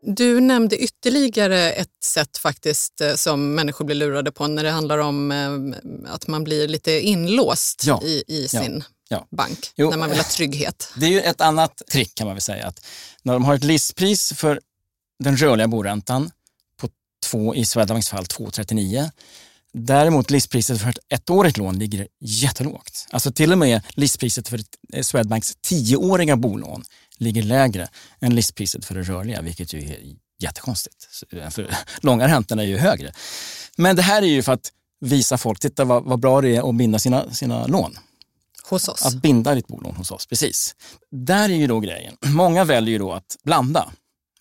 Du 0.03 0.41
nämnde 0.41 0.77
ytterligare 0.77 1.73
ett 1.73 2.05
sätt 2.05 2.39
faktiskt 2.39 3.01
eh, 3.01 3.15
som 3.15 3.55
människor 3.55 3.85
blir 3.85 3.97
lurade 3.97 4.33
på 4.33 4.47
när 4.47 4.65
det 4.65 4.71
handlar 4.71 4.99
om 4.99 5.33
eh, 5.33 6.13
att 6.15 6.27
man 6.27 6.45
blir 6.45 6.69
lite 6.69 7.01
inlåst 7.01 7.85
Ja, 7.87 8.03
i, 8.05 8.25
i 8.29 8.49
ja, 8.53 8.61
sin 8.61 8.85
ja. 9.09 9.27
bank 9.31 9.73
Jo. 9.77 9.91
när 9.91 9.97
man 9.97 10.09
vill 10.09 10.19
ha 10.19 10.25
trygghet. 10.25 10.93
Det 10.97 11.07
är 11.07 11.11
ju 11.11 11.21
ett 11.21 11.41
annat 11.41 11.83
trick 11.91 12.15
kan 12.15 12.27
man 12.27 12.37
väl 12.37 12.43
säga. 12.43 12.67
Att 12.67 12.87
när 13.23 13.33
de 13.33 13.45
har 13.45 13.55
ett 13.55 13.65
listpris 13.65 14.33
för 14.37 14.61
den 15.25 15.37
rörliga 15.37 15.69
boräntan 15.69 16.31
på 16.81 16.89
två, 17.27 17.55
i 17.55 17.67
Swedbanks 17.67 18.09
fall 18.09 18.25
2,39. 18.25 19.11
Däremot 19.73 20.31
listpriset 20.31 20.81
för 20.81 20.89
ett 20.89 20.99
ettårigt 21.09 21.57
lån 21.57 21.79
ligger 21.79 22.09
jättelågt. 22.21 23.07
Alltså 23.11 23.33
till 23.33 23.53
och 23.53 23.59
med 23.59 23.83
listpriset 23.91 24.49
för 24.49 24.61
eh, 24.93 25.03
Swedbanks 25.03 25.57
tioåriga 25.61 26.37
bolån 26.37 26.85
ligger 27.19 27.43
lägre 27.43 27.89
än 28.21 28.35
listpriset 28.35 28.85
för 28.85 28.95
det 28.95 29.03
rörliga, 29.03 29.43
vilket 29.43 29.73
ju 29.73 29.79
är 29.81 29.99
jättekonstigt. 30.39 31.09
Eh, 31.33 31.51
För 31.51 31.71
långa 32.01 32.29
räntorna 32.29 32.63
är 32.63 32.67
ju 32.67 32.79
högre. 32.79 33.13
Men 33.77 33.97
det 33.97 34.03
här 34.03 34.23
är 34.23 34.27
ju 34.27 34.43
för 34.43 34.53
att 34.53 34.73
visa 35.01 35.39
folk, 35.39 35.61
titta 35.61 35.85
vad, 35.85 36.05
vad 36.05 36.21
bra 36.21 36.41
det 36.41 36.57
är 36.57 36.69
att 36.69 36.75
binda 36.77 36.99
sina, 36.99 37.33
sina 37.33 37.67
lån. 37.67 37.99
Hos 38.71 38.89
oss. 38.89 39.07
Att 39.07 39.23
binda 39.23 39.55
ditt 39.55 39.67
bolån 39.67 39.97
hos 39.97 40.11
oss, 40.11 40.27
precis. 40.27 40.75
Där 41.11 41.49
är 41.49 41.55
ju 41.55 41.67
då 41.67 41.81
grejen. 41.81 42.17
Många 42.27 42.65
väljer 42.65 42.93
ju 42.93 42.99
då 42.99 43.13
att 43.13 43.37
blanda. 43.45 43.93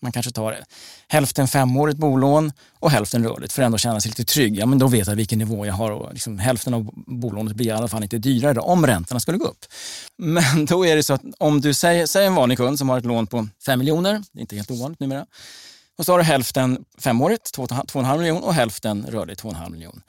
Man 0.02 0.12
kanske 0.12 0.32
tar 0.32 0.64
hälften 1.08 1.48
femårigt 1.48 1.98
bolån 1.98 2.52
och 2.80 2.92
hälften 2.92 3.24
rörligt 3.24 3.54
för 3.54 3.62
att 3.62 3.66
ändå 3.66 3.78
känna 3.78 4.02
sig 4.02 4.10
lite 4.10 4.24
trygg. 4.24 4.58
Ja, 4.58 4.66
men 4.66 4.80
då 4.80 4.88
vet 4.88 5.08
jag 5.08 5.16
vilken 5.16 5.40
nivå 5.40 5.66
jag 5.66 5.74
har 5.74 5.92
och 5.92 6.14
liksom 6.14 6.40
hälften 6.40 6.74
av 6.74 6.90
bolånet 7.08 7.56
blir 7.56 7.68
i 7.68 7.72
alla 7.72 7.88
fall 7.88 8.04
inte 8.04 8.18
dyrare 8.18 8.60
om 8.60 8.88
räntorna 8.88 9.20
skulle 9.20 9.38
gå 9.38 9.46
upp. 9.46 9.66
Men 10.18 10.66
då 10.66 10.86
är 10.86 10.96
det 10.96 11.04
så 11.04 11.14
att 11.14 11.22
om 11.38 11.62
du 11.62 11.74
säger, 11.74 12.06
säger 12.06 12.28
en 12.28 12.36
vanlig 12.36 12.58
kund 12.58 12.80
som 12.80 12.90
har 12.90 12.98
ett 12.98 13.06
lån 13.06 13.28
på 13.28 13.48
5 13.66 13.80
miljoner, 13.80 14.24
det 14.32 14.40
är 14.40 14.42
inte 14.42 14.56
helt 14.56 14.72
ovanligt 14.72 15.00
numera, 15.00 15.26
Och 15.98 16.06
så 16.06 16.12
har 16.12 16.18
du 16.18 16.24
hälften 16.24 16.86
femårigt, 16.98 17.58
2,5 17.58 18.18
miljon 18.18 18.44
och 18.44 18.54
hälften 18.54 19.06
rörligt, 19.10 19.44
2,5 19.44 19.72
miljon. 19.72 20.02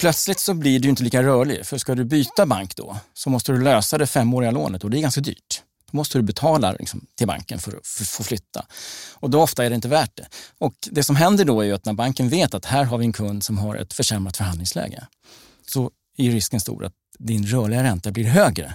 Plötsligt 0.00 0.40
så 0.40 0.54
blir 0.54 0.80
du 0.80 0.88
inte 0.88 1.02
lika 1.02 1.22
rörlig, 1.22 1.66
för 1.66 1.78
ska 1.78 1.94
du 1.94 2.04
byta 2.04 2.46
bank 2.46 2.76
då 2.76 2.96
så 3.14 3.30
måste 3.30 3.52
du 3.52 3.62
lösa 3.62 3.98
det 3.98 4.06
femåriga 4.06 4.50
lånet 4.50 4.84
och 4.84 4.90
det 4.90 4.98
är 4.98 5.02
ganska 5.02 5.20
dyrt. 5.20 5.62
Då 5.92 5.96
måste 5.96 6.18
du 6.18 6.22
betala 6.22 6.72
liksom, 6.72 7.06
till 7.14 7.26
banken 7.26 7.58
för 7.58 7.76
att 7.76 7.86
få 7.86 8.22
flytta. 8.22 8.66
Och 9.14 9.30
då 9.30 9.42
ofta 9.42 9.64
är 9.64 9.70
det 9.70 9.74
inte 9.74 9.88
värt 9.88 10.16
det. 10.16 10.26
Och 10.58 10.74
det 10.90 11.02
som 11.02 11.16
händer 11.16 11.44
då 11.44 11.64
är 11.64 11.74
att 11.74 11.84
när 11.84 11.92
banken 11.92 12.28
vet 12.28 12.54
att 12.54 12.64
här 12.64 12.84
har 12.84 12.98
vi 12.98 13.04
en 13.04 13.12
kund 13.12 13.44
som 13.44 13.58
har 13.58 13.76
ett 13.76 13.92
försämrat 13.92 14.36
förhandlingsläge 14.36 15.06
så 15.66 15.90
är 16.16 16.30
risken 16.30 16.60
stor 16.60 16.84
att 16.84 16.94
din 17.18 17.46
rörliga 17.46 17.82
ränta 17.82 18.10
blir 18.10 18.24
högre 18.24 18.74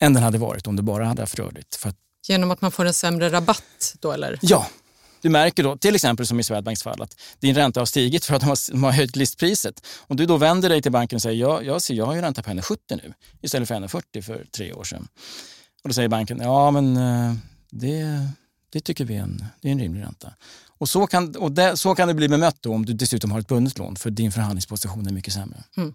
än 0.00 0.14
den 0.14 0.22
hade 0.22 0.38
varit 0.38 0.66
om 0.66 0.76
du 0.76 0.82
bara 0.82 1.04
hade 1.04 1.22
haft 1.22 1.38
rörligt. 1.38 1.74
För 1.74 1.88
att... 1.88 1.96
Genom 2.28 2.50
att 2.50 2.60
man 2.60 2.72
får 2.72 2.84
en 2.84 2.94
sämre 2.94 3.30
rabatt 3.30 3.96
då 4.00 4.12
eller? 4.12 4.38
Ja, 4.42 4.66
du 5.22 5.28
märker 5.28 5.62
då, 5.62 5.76
till 5.76 5.94
exempel 5.94 6.26
som 6.26 6.40
i 6.40 6.42
Swedbanks 6.42 6.82
fall, 6.82 7.02
att 7.02 7.20
din 7.40 7.54
ränta 7.54 7.80
har 7.80 7.86
stigit 7.86 8.24
för 8.24 8.34
att 8.34 8.40
de 8.40 8.46
har, 8.46 8.70
de 8.70 8.84
har 8.84 8.92
höjt 8.92 9.16
listpriset. 9.16 9.86
Och 9.98 10.16
du 10.16 10.26
då 10.26 10.36
vänder 10.36 10.68
dig 10.68 10.82
till 10.82 10.92
banken 10.92 11.16
och 11.16 11.22
säger, 11.22 11.40
ja, 11.40 11.62
jag, 11.62 11.82
ser, 11.82 11.94
jag 11.94 12.06
har 12.06 12.14
ju 12.14 12.20
ränta 12.20 12.42
på 12.42 12.50
1,70 12.50 12.76
nu 12.88 13.14
istället 13.40 13.68
för 13.68 13.74
1,40 13.74 14.22
för 14.22 14.46
tre 14.56 14.72
år 14.72 14.84
sedan. 14.84 15.08
Och 15.82 15.88
då 15.88 15.92
säger 15.92 16.08
banken, 16.08 16.40
ja 16.42 16.70
men 16.70 16.96
eh, 16.96 17.34
det, 17.70 18.28
det 18.72 18.80
tycker 18.80 19.04
vi 19.04 19.16
är 19.16 19.22
en, 19.22 19.44
det 19.60 19.68
är 19.68 19.72
en 19.72 19.78
rimlig 19.78 20.02
ränta. 20.02 20.34
Och, 20.78 20.88
så 20.88 21.06
kan, 21.06 21.36
och 21.36 21.52
det, 21.52 21.76
så 21.76 21.94
kan 21.94 22.08
det 22.08 22.14
bli 22.14 22.28
bemött 22.28 22.56
då 22.60 22.74
om 22.74 22.86
du 22.86 22.92
dessutom 22.92 23.30
har 23.30 23.40
ett 23.40 23.48
bundet 23.48 23.78
lån 23.78 23.96
för 23.96 24.10
din 24.10 24.32
förhandlingsposition 24.32 25.06
är 25.06 25.12
mycket 25.12 25.34
sämre. 25.34 25.64
Mm. 25.76 25.92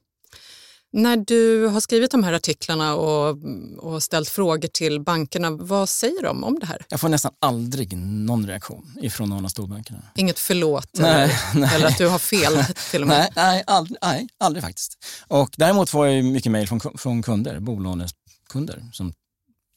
När 0.91 1.17
du 1.17 1.67
har 1.67 1.79
skrivit 1.79 2.11
de 2.11 2.23
här 2.23 2.33
artiklarna 2.33 2.95
och, 2.95 3.37
och, 3.77 4.03
ställt 4.03 4.29
frågor 4.29 4.67
till 4.67 5.01
bankerna, 5.01 5.51
vad 5.51 5.89
säger 5.89 6.23
de 6.23 6.43
om 6.43 6.59
det 6.59 6.65
här? 6.65 6.85
Jag 6.89 6.99
får 6.99 7.09
nästan 7.09 7.31
aldrig 7.39 7.97
någon 7.97 8.47
reaktion 8.47 8.97
ifrån 9.01 9.29
någon 9.29 9.45
av 9.45 9.49
storbankerna. 9.49 9.99
Inget 10.15 10.39
förlåt 10.39 10.89
nej, 10.93 11.23
eller, 11.23 11.37
nej. 11.59 11.75
eller 11.75 11.87
att 11.87 11.97
du 11.97 12.07
har 12.07 12.19
fel 12.19 12.63
till 12.91 13.01
och 13.01 13.07
med? 13.07 13.17
Nej, 13.17 13.29
nej, 13.35 13.63
aldrig, 13.67 13.97
nej, 14.01 14.27
aldrig 14.37 14.63
faktiskt. 14.63 14.97
Och 15.27 15.49
däremot 15.57 15.89
får 15.89 16.07
jag 16.07 16.25
mycket 16.25 16.51
mejl 16.51 16.67
från, 16.67 16.79
från 16.97 17.23
kunder, 17.23 17.59
bolånekunder 17.59 18.83
som 18.93 19.13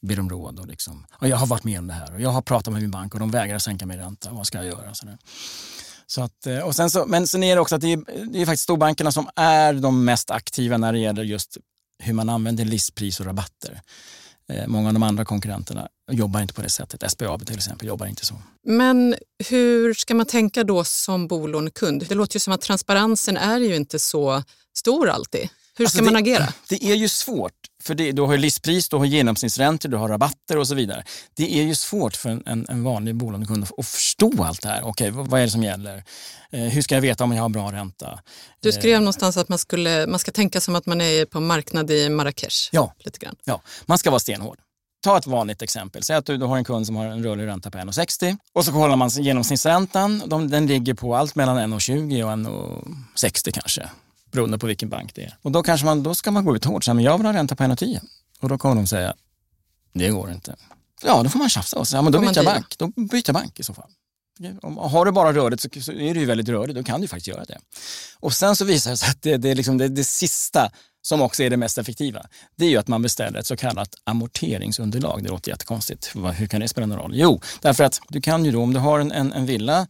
ber 0.01 0.19
om 0.19 0.29
råd. 0.29 0.59
Och 0.59 0.67
liksom, 0.67 1.05
och 1.19 1.27
jag 1.27 1.37
har 1.37 1.47
varit 1.47 1.63
med 1.63 1.79
om 1.79 1.87
det 1.87 1.93
här 1.93 2.13
och 2.13 2.21
jag 2.21 2.29
har 2.29 2.41
pratat 2.41 2.73
med 2.73 2.81
min 2.81 2.91
bank 2.91 3.13
och 3.13 3.19
de 3.19 3.31
vägrar 3.31 3.59
sänka 3.59 3.85
min 3.85 3.97
ränta. 3.97 4.29
Vad 4.31 4.47
ska 4.47 4.57
jag 4.57 4.67
göra? 4.67 4.93
Så 4.93 5.07
så 6.07 6.21
att, 6.21 6.47
eh, 6.47 6.59
och 6.59 6.75
sen 6.75 6.89
så, 6.89 7.05
men 7.05 7.27
sen 7.27 7.43
är 7.43 7.55
det 7.55 7.61
också 7.61 7.75
att 7.75 7.81
det 7.81 7.93
är, 7.93 8.25
det 8.31 8.41
är 8.41 8.45
faktiskt 8.45 8.63
storbankerna 8.63 9.11
som 9.11 9.29
är 9.35 9.73
de 9.73 10.05
mest 10.05 10.31
aktiva 10.31 10.77
när 10.77 10.93
det 10.93 10.99
gäller 10.99 11.23
just 11.23 11.57
hur 12.03 12.13
man 12.13 12.29
använder 12.29 12.65
listpris 12.65 13.19
och 13.19 13.25
rabatter. 13.25 13.81
Eh, 14.49 14.67
många 14.67 14.87
av 14.87 14.93
de 14.93 15.03
andra 15.03 15.25
konkurrenterna 15.25 15.87
jobbar 16.11 16.41
inte 16.41 16.53
på 16.53 16.61
det 16.61 16.69
sättet. 16.69 17.11
SBAB 17.11 17.45
till 17.45 17.55
exempel 17.55 17.87
jobbar 17.87 18.05
inte 18.05 18.25
så. 18.25 18.35
Men 18.63 19.15
hur 19.49 19.93
ska 19.93 20.13
man 20.13 20.25
tänka 20.25 20.63
då 20.63 20.83
som 20.83 21.27
bolånekund? 21.27 22.05
Det 22.09 22.15
låter 22.15 22.35
ju 22.35 22.39
som 22.39 22.53
att 22.53 22.61
transparensen 22.61 23.37
är 23.37 23.59
ju 23.59 23.75
inte 23.75 23.99
så 23.99 24.43
stor 24.77 25.09
alltid. 25.09 25.49
Hur 25.81 25.87
ska 25.87 25.97
alltså 25.99 26.13
man 26.13 26.21
agera? 26.21 26.53
Det 26.69 26.83
är 26.83 26.95
ju 26.95 27.09
svårt, 27.09 27.53
för 27.83 27.95
det, 27.95 28.11
du 28.11 28.21
har 28.21 28.37
listpris, 28.37 28.89
du 28.89 28.95
har 28.95 29.05
genomsnittsräntor, 29.05 29.89
du 29.89 29.97
har 29.97 30.09
rabatter 30.09 30.57
och 30.57 30.67
så 30.67 30.75
vidare. 30.75 31.03
Det 31.35 31.59
är 31.59 31.63
ju 31.63 31.75
svårt 31.75 32.15
för 32.15 32.29
en, 32.29 32.43
en, 32.45 32.65
en 32.69 32.83
vanlig 32.83 33.15
bolånekund 33.15 33.67
att 33.77 33.87
förstå 33.87 34.43
allt 34.43 34.61
det 34.61 34.69
här. 34.69 34.83
Okej, 34.83 35.11
vad, 35.11 35.27
vad 35.27 35.39
är 35.41 35.45
det 35.45 35.51
som 35.51 35.63
gäller? 35.63 36.03
Eh, 36.51 36.59
hur 36.59 36.81
ska 36.81 36.95
jag 36.95 37.01
veta 37.01 37.23
om 37.23 37.31
jag 37.31 37.41
har 37.41 37.49
bra 37.49 37.71
ränta? 37.71 38.19
Du 38.59 38.71
skrev 38.71 38.93
eh, 38.93 38.99
någonstans 38.99 39.37
att 39.37 39.49
man, 39.49 39.59
skulle, 39.59 40.07
man 40.07 40.19
ska 40.19 40.31
tänka 40.31 40.61
som 40.61 40.75
att 40.75 40.85
man 40.85 41.01
är 41.01 41.25
på 41.25 41.37
en 41.37 41.47
marknad 41.47 41.91
i 41.91 42.09
Marrakesh. 42.09 42.69
Ja, 42.71 42.93
lite 42.99 43.19
grann. 43.19 43.35
ja, 43.43 43.61
man 43.85 43.97
ska 43.97 44.09
vara 44.09 44.19
stenhård. 44.19 44.57
Ta 45.03 45.17
ett 45.17 45.27
vanligt 45.27 45.61
exempel. 45.61 46.03
Säg 46.03 46.15
att 46.15 46.25
du, 46.25 46.37
du 46.37 46.45
har 46.45 46.57
en 46.57 46.63
kund 46.63 46.85
som 46.85 46.95
har 46.95 47.05
en 47.05 47.23
rörlig 47.23 47.47
ränta 47.47 47.71
på 47.71 47.77
1,60 47.77 48.37
och 48.53 48.65
så 48.65 48.71
kollar 48.71 48.95
man 48.95 49.09
genomsnittsräntan. 49.09 50.23
De, 50.25 50.49
den 50.49 50.67
ligger 50.67 50.93
på 50.93 51.15
allt 51.15 51.35
mellan 51.35 51.73
1,20 51.73 52.23
och 52.23 52.31
1,60 53.17 53.51
kanske 53.51 53.89
beroende 54.31 54.57
på 54.57 54.67
vilken 54.67 54.89
bank 54.89 55.15
det 55.15 55.23
är. 55.23 55.37
Och 55.41 55.51
då, 55.51 55.63
kanske 55.63 55.85
man, 55.85 56.03
då 56.03 56.15
ska 56.15 56.31
man 56.31 56.45
gå 56.45 56.55
ut 56.55 56.65
hårt 56.65 56.75
och 56.75 56.83
säga, 56.83 56.93
men 56.93 57.03
jag 57.03 57.17
vill 57.17 57.25
ha 57.25 57.33
ränta 57.33 57.55
på 57.55 57.63
1,10. 57.63 57.99
Och 58.39 58.49
då 58.49 58.57
kommer 58.57 58.75
de 58.75 58.87
säga, 58.87 59.15
det 59.93 60.09
går 60.09 60.31
inte. 60.31 60.55
Ja, 61.03 61.23
då 61.23 61.29
får 61.29 61.39
man 61.39 61.49
tjafsa 61.49 61.79
och 61.79 61.87
säga, 61.87 61.97
ja, 61.97 62.01
men 62.01 62.11
då 62.11 62.19
byter 62.19 62.35
jag 62.35 62.45
bank. 62.45 62.77
Då 62.77 62.87
byter 62.87 63.23
jag 63.25 63.33
bank 63.33 63.59
i 63.59 63.63
så 63.63 63.73
fall. 63.73 63.89
Har 64.77 65.05
du 65.05 65.11
bara 65.11 65.33
rörligt 65.33 65.83
så 65.83 65.91
är 65.91 66.13
du 66.13 66.19
ju 66.19 66.25
väldigt 66.25 66.49
rörlig, 66.49 66.75
då 66.75 66.83
kan 66.83 67.01
du 67.01 67.07
faktiskt 67.07 67.27
göra 67.27 67.45
det. 67.45 67.57
Och 68.19 68.33
sen 68.33 68.55
så 68.55 68.65
visar 68.65 68.91
det 68.91 68.97
sig 68.97 69.09
att 69.09 69.21
det, 69.21 69.37
det 69.37 69.49
är 69.49 69.55
liksom 69.55 69.77
det, 69.77 69.87
det 69.87 70.03
sista 70.03 70.71
som 71.01 71.21
också 71.21 71.43
är 71.43 71.49
det 71.49 71.57
mest 71.57 71.77
effektiva, 71.77 72.25
det 72.55 72.65
är 72.65 72.69
ju 72.69 72.77
att 72.77 72.87
man 72.87 73.01
beställer 73.01 73.39
ett 73.39 73.47
så 73.47 73.57
kallat 73.57 73.95
amorteringsunderlag. 74.03 75.23
Det 75.23 75.29
låter 75.29 75.51
jättekonstigt. 75.51 76.11
Hur 76.15 76.47
kan 76.47 76.61
det 76.61 76.67
spela 76.67 76.87
någon 76.87 76.97
roll? 76.97 77.11
Jo, 77.15 77.41
därför 77.61 77.83
att 77.83 78.01
du 78.09 78.21
kan 78.21 78.45
ju 78.45 78.51
då, 78.51 78.63
om 78.63 78.73
du 78.73 78.79
har 78.79 78.99
en, 78.99 79.11
en, 79.11 79.33
en 79.33 79.45
villa, 79.45 79.87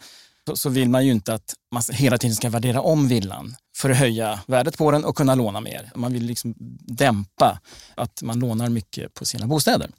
så, 0.48 0.55
så 0.55 0.69
vill 0.69 0.89
man 0.89 1.05
ju 1.05 1.12
inte 1.12 1.33
att 1.33 1.53
man 1.74 1.83
hela 1.91 2.17
tiden 2.17 2.36
ska 2.36 2.50
värdera 2.50 2.81
om 2.81 3.07
villan 3.07 3.55
för 3.77 3.89
att 3.89 3.98
höja 3.98 4.39
värdet 4.48 4.77
på 4.77 4.91
den 4.91 5.05
och 5.05 5.15
kunna 5.15 5.36
låna 5.36 5.62
mer. 5.62 5.91
Man 5.95 6.13
vill 6.13 6.25
liksom 6.25 6.53
dämpa 6.88 7.60
att 7.95 8.21
man 8.21 8.39
lånar 8.39 8.69
mycket 8.69 9.13
på 9.13 9.25
sina 9.25 9.48
bostäder. 9.48 9.89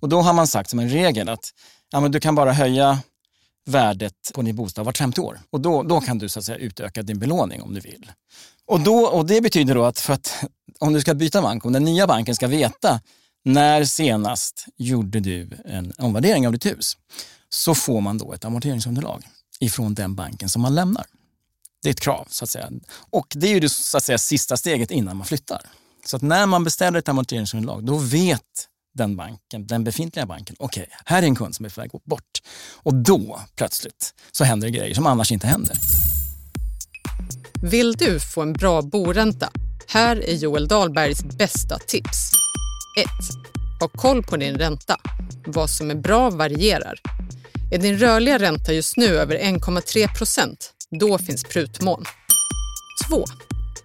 Och 0.00 0.08
då 0.08 0.20
har 0.20 0.32
man 0.32 0.46
sagt 0.46 0.70
som 0.70 0.78
en 0.78 0.88
regel 0.88 1.28
att 1.28 1.50
ja, 1.90 2.00
men 2.00 2.12
du 2.12 2.20
kan 2.20 2.34
bara 2.34 2.52
höja 2.52 2.98
värdet 3.66 4.14
på 4.34 4.42
din 4.42 4.56
bostad 4.56 4.84
vart 4.84 4.98
femte 4.98 5.20
år. 5.20 5.40
Och 5.50 5.60
då, 5.60 5.82
då 5.82 6.00
kan 6.00 6.18
du 6.18 6.28
så 6.28 6.38
att 6.38 6.44
säga 6.44 6.58
utöka 6.58 7.02
din 7.02 7.18
belåning 7.18 7.62
om 7.62 7.74
du 7.74 7.80
vill. 7.80 8.12
Och, 8.66 8.80
då, 8.80 8.94
och 8.94 9.26
det 9.26 9.40
betyder 9.40 9.74
då 9.74 9.84
att, 9.84 9.98
för 9.98 10.12
att 10.12 10.44
om 10.78 10.92
du 10.92 11.00
ska 11.00 11.14
byta 11.14 11.42
bank, 11.42 11.64
om 11.64 11.72
den 11.72 11.84
nya 11.84 12.06
banken 12.06 12.34
ska 12.34 12.46
veta 12.46 13.00
när 13.44 13.84
senast 13.84 14.66
gjorde 14.76 15.20
du 15.20 15.50
en 15.64 15.92
omvärdering 15.98 16.46
av 16.46 16.52
ditt 16.52 16.66
hus, 16.66 16.96
så 17.48 17.74
får 17.74 18.00
man 18.00 18.18
då 18.18 18.32
ett 18.32 18.44
amorteringsunderlag 18.44 19.24
ifrån 19.62 19.94
den 19.94 20.14
banken 20.14 20.48
som 20.48 20.62
man 20.62 20.74
lämnar. 20.74 21.06
Det 21.82 21.88
är 21.88 21.90
ett 21.90 22.00
krav 22.00 22.26
så 22.30 22.44
att 22.44 22.50
säga. 22.50 22.70
Och 23.10 23.26
det 23.34 23.46
är 23.46 23.54
ju 23.54 23.60
det 23.60 23.68
så 23.68 23.96
att 23.96 24.04
säga, 24.04 24.18
sista 24.18 24.56
steget 24.56 24.90
innan 24.90 25.16
man 25.16 25.26
flyttar. 25.26 25.60
Så 26.06 26.16
att 26.16 26.22
när 26.22 26.46
man 26.46 26.64
beställer 26.64 26.98
ett 26.98 27.08
amorteringsunderlag, 27.08 27.84
då 27.84 27.96
vet 27.96 28.68
den 28.94 29.16
banken, 29.16 29.66
den 29.66 29.84
befintliga 29.84 30.26
banken, 30.26 30.56
okej, 30.58 30.82
okay, 30.82 30.94
här 31.04 31.22
är 31.22 31.26
en 31.26 31.36
kund 31.36 31.54
som 31.54 31.66
är 31.66 31.70
på 31.70 31.80
väg 31.80 31.90
bort. 32.04 32.42
Och 32.74 32.94
då 32.94 33.40
plötsligt 33.56 34.14
så 34.32 34.44
händer 34.44 34.68
det 34.68 34.72
grejer 34.78 34.94
som 34.94 35.06
annars 35.06 35.32
inte 35.32 35.46
händer. 35.46 35.76
Vill 37.62 37.92
du 37.92 38.20
få 38.20 38.42
en 38.42 38.52
bra 38.52 38.82
boränta? 38.82 39.50
Här 39.88 40.16
är 40.16 40.34
Joel 40.34 40.68
Dahlbergs 40.68 41.24
bästa 41.24 41.78
tips. 41.78 42.32
1. 42.98 43.06
Ha 43.80 43.88
koll 43.88 44.22
på 44.22 44.36
din 44.36 44.54
ränta. 44.54 44.96
Vad 45.46 45.70
som 45.70 45.90
är 45.90 45.94
bra 45.94 46.30
varierar. 46.30 47.00
Är 47.72 47.78
din 47.78 47.98
rörliga 47.98 48.38
ränta 48.38 48.72
just 48.72 48.96
nu 48.96 49.06
över 49.06 49.38
1,3 49.38 50.14
procent 50.18 50.72
då 50.90 51.18
finns 51.18 51.44
prutmån. 51.44 52.04
2. 53.08 53.24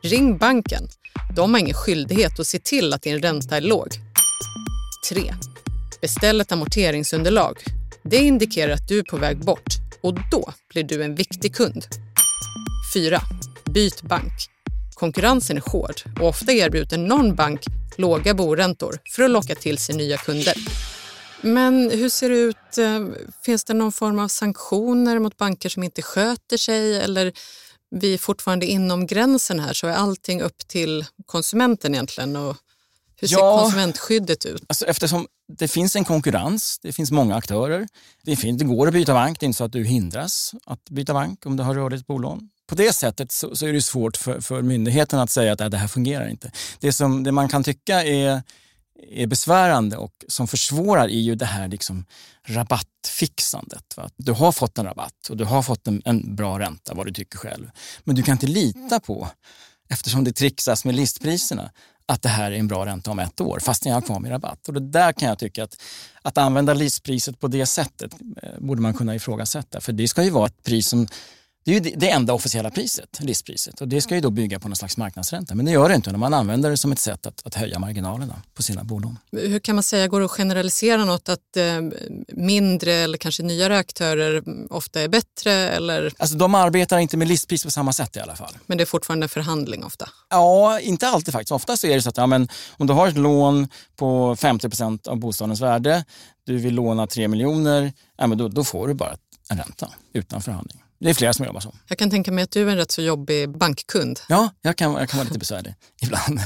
Ring 0.02 0.38
banken. 0.38 0.88
De 1.36 1.54
har 1.54 1.60
ingen 1.60 1.74
skyldighet 1.74 2.40
att 2.40 2.48
se 2.48 2.60
till 2.60 2.94
att 2.94 3.02
din 3.02 3.22
ränta 3.22 3.58
är 3.58 3.62
låg. 3.62 3.88
3. 5.10 5.34
Beställ 6.02 6.42
ett 6.42 6.52
amorteringsunderlag. 6.52 7.58
Det 8.04 8.18
indikerar 8.18 8.74
att 8.74 8.88
du 8.88 9.00
är 9.00 9.04
på 9.04 9.18
väg 9.18 9.38
bort 9.38 9.74
och 10.02 10.14
då 10.32 10.54
blir 10.74 10.84
du 10.84 11.04
en 11.04 11.16
viktig 11.16 11.56
kund. 11.56 11.86
4. 12.94 13.22
Byt 13.66 14.02
bank. 14.02 14.34
Konkurrensen 14.94 15.58
är 15.58 15.72
hård 15.72 16.02
och 16.20 16.28
ofta 16.28 16.52
erbjuder 16.52 16.98
någon 16.98 17.36
bank 17.36 17.62
låga 17.98 18.34
boräntor 18.34 19.00
för 19.16 19.24
att 19.24 19.32
locka 19.32 19.56
till 19.56 19.78
sig 19.78 19.96
nya 19.96 20.18
kunder. 20.18 20.56
Men 21.42 21.92
hur 21.92 22.10
ser 22.10 22.30
det 22.30 22.38
ut? 22.38 22.78
Eh, 22.78 23.08
finns 23.42 23.64
det 23.64 23.74
någon 23.74 23.92
form 23.92 24.20
av 24.20 24.28
sanktioner 24.28 25.20
mot 25.20 25.38
banker 25.38 25.70
som 25.70 25.84
inte 25.84 26.02
sköter 26.02 26.58
sig 26.58 27.02
eller 27.02 27.34
vi 27.90 28.14
är 28.14 28.18
fortfarande 28.18 28.66
inom 28.66 29.08
gränsen 29.08 29.60
här 29.60 29.74
så 29.74 29.88
är 29.88 29.94
allting 29.94 30.42
upp 30.42 30.68
till 30.68 31.06
konsumenten 31.26 31.94
egentligen? 31.94 32.36
Och 32.36 32.58
hur 33.20 33.28
ser 33.28 33.38
ja, 33.38 33.60
konsumentskyddet 33.62 34.46
ut? 34.46 34.64
Alltså 34.68 34.86
eftersom 34.86 35.28
det 35.58 35.68
finns 35.68 35.96
en 35.96 36.06
konkurrens, 36.06 36.80
det 36.82 36.94
finns 36.94 37.12
många 37.12 37.36
aktörer. 37.36 37.88
Det, 38.24 38.36
finns, 38.36 38.60
det 38.60 38.66
går 38.66 38.88
att 38.88 38.94
byta 38.94 39.14
bank, 39.14 39.40
det 39.40 39.44
är 39.44 39.48
inte 39.48 39.58
så 39.58 39.64
att 39.64 39.72
du 39.72 39.84
hindras 39.84 40.54
att 40.66 40.90
byta 40.90 41.14
bank 41.14 41.46
om 41.46 41.58
du 41.58 41.64
har 41.64 41.76
rörligt 41.76 42.08
bolån. 42.08 42.50
På 42.68 42.76
det 42.76 42.94
sättet 42.94 43.32
så, 43.32 43.56
så, 43.56 43.66
är 43.66 43.74
det 43.74 43.82
svårt 43.82 44.18
för, 44.18 44.42
för 44.42 44.62
myndigheten 44.62 45.20
att 45.20 45.30
säga 45.30 45.52
att 45.54 45.72
det 45.72 45.78
här 45.78 45.88
fungerar 45.88 46.28
inte. 46.28 46.52
Det, 46.80 46.94
som, 46.94 47.24
det 47.24 47.32
man 47.32 47.50
kan 47.50 47.64
tycka 47.64 48.04
är 48.04 48.44
är 49.12 49.28
besvärande 49.28 49.98
och 49.98 50.12
som 50.28 50.48
försvårar 50.48 51.04
är 51.04 51.20
ju 51.20 51.36
det 51.36 51.46
här 51.46 51.68
liksom 51.68 52.06
rabattfixandet. 52.48 53.98
Va? 53.98 54.10
Du 54.18 54.32
har 54.32 54.52
fått 54.52 54.78
en 54.78 54.86
rabatt 54.86 55.30
och 55.30 55.38
du 55.38 55.46
har 55.46 55.62
fått 55.62 55.88
en, 55.88 56.02
en, 56.06 56.36
bra 56.36 56.60
ränta 56.60 56.94
vad 56.94 57.06
du 57.06 57.14
tycker 57.14 57.38
själv. 57.38 57.70
Men 58.04 58.16
du 58.16 58.24
kan 58.24 58.32
inte 58.32 58.48
lita 58.48 59.00
på, 59.00 59.28
eftersom 59.90 60.24
det 60.24 60.32
trixas 60.32 60.86
med 60.86 60.96
listpriserna, 60.96 61.72
att 62.06 62.22
det 62.22 62.30
här 62.30 62.52
är 62.52 62.56
en 62.56 62.68
bra 62.68 62.86
ränta 62.86 63.12
om 63.12 63.20
ett 63.20 63.42
år 63.42 63.60
fast 63.60 63.86
jag 63.86 63.94
har 63.94 64.02
kvar 64.02 64.20
min 64.20 64.32
rabatt. 64.32 64.68
Och 64.68 64.74
det 64.74 64.80
där 64.80 65.12
kan 65.12 65.30
jag 65.30 65.40
tycka 65.40 65.64
att, 65.64 65.82
att 66.22 66.38
använda 66.38 66.74
listpriset 66.74 67.40
på 67.40 67.48
det 67.48 67.66
sättet 67.66 68.14
eh, 68.44 68.50
borde 68.60 68.82
man 68.82 68.94
kunna 68.94 69.16
ifrågasätta. 69.16 69.82
För 69.82 69.94
det 69.94 70.08
ska 70.08 70.24
ju 70.24 70.30
vara 70.30 70.46
ett 70.46 70.64
pris 70.64 70.88
som 70.88 71.08
det 71.68 71.76
är 71.76 71.80
ju 71.82 71.92
det- 71.96 72.10
enda 72.10 72.34
officiella 72.34 72.70
priset, 72.72 73.20
listpriset. 73.20 73.82
Och 73.82 73.88
det 73.88 74.02
ska 74.02 74.16
ju 74.16 74.22
då 74.22 74.30
bygga 74.30 74.60
på 74.60 74.68
någon 74.68 74.76
slags 74.76 74.98
marknadsränta. 74.98 75.56
Men 75.56 75.66
det 75.66 75.72
gör 75.72 75.90
det 75.90 75.96
inte 75.96 76.12
när 76.12 76.18
man 76.20 76.34
använder 76.34 76.70
det 76.70 76.78
som 76.78 76.92
ett 76.92 77.00
sätt 77.00 77.26
att, 77.26 77.46
att 77.46 77.56
höja 77.56 77.80
marginalerna 77.80 78.42
på 78.54 78.64
sina 78.64 78.84
bolån. 78.84 79.20
Hur 79.32 79.60
kan 79.60 79.76
man 79.76 79.84
säga, 79.84 80.08
går 80.08 80.20
det 80.20 80.26
att 80.26 80.32
generalisera 80.32 81.06
något 81.06 81.30
att 81.30 81.58
eh, 81.58 81.64
mindre 82.28 82.94
eller 82.94 83.18
kanske 83.18 83.44
nyare 83.44 83.78
aktörer 83.78 84.44
ofta 84.70 85.02
är 85.02 85.08
bättre 85.08 85.52
eller, 85.52 86.14
Alltså 86.18 86.38
de 86.38 86.56
arbetar 86.56 86.98
inte 86.98 87.18
med 87.18 87.28
listpris 87.28 87.64
på 87.64 87.72
samma 87.72 87.94
sätt 87.94 88.16
i 88.16 88.20
alla 88.20 88.36
fall. 88.36 88.58
men 88.66 88.78
det 88.78 88.84
är 88.84 88.86
fortfarande 88.86 89.26
en 89.26 89.30
förhandling 89.30 89.84
ofta? 89.84 90.10
Ja, 90.30 90.80
inte 90.80 91.08
alltid 91.08 91.32
faktiskt. 91.34 91.52
Ofta 91.52 91.78
så 91.78 91.88
är 91.88 91.96
det 91.96 92.02
så 92.02 92.10
att 92.10 92.18
ja, 92.18 92.28
men, 92.28 92.48
om 92.78 92.88
du 92.88 92.94
har 92.94 93.08
ett 93.08 93.18
lån 93.18 93.68
på 93.96 94.36
50% 94.36 95.08
av 95.08 95.18
bostadens 95.18 95.62
värde, 95.62 96.06
du 96.46 96.58
vill 96.58 96.74
låna 96.74 97.08
3 97.08 97.28
miljoner, 97.28 97.94
ja, 98.18 98.28
men 98.28 98.38
då, 98.38 98.48
då 98.48 98.64
får 98.64 98.88
du 98.88 98.94
bara 98.94 99.18
en 99.50 99.58
ränta 99.58 99.90
utan 100.14 100.42
förhandling. 100.42 100.84
Det 101.00 101.10
är 101.10 101.14
flera 101.14 101.34
som 101.34 101.46
jobbar 101.46 101.60
så. 101.60 101.74
Jag 101.88 101.98
kan 101.98 102.10
tänka 102.10 102.32
mig 102.32 102.44
att 102.44 102.52
du 102.52 102.62
är 102.68 102.72
en 102.72 102.78
rätt 102.78 102.92
så 102.92 103.02
jobbig 103.02 103.58
bankkund. 103.58 104.20
Ja, 104.30 104.50
jag 104.62 104.76
kan, 104.78 104.94
jag 104.94 105.10
kan 105.10 105.18
vara 105.18 105.28
lite 105.28 105.40
besvärlig 105.40 105.76
ibland. 106.02 106.40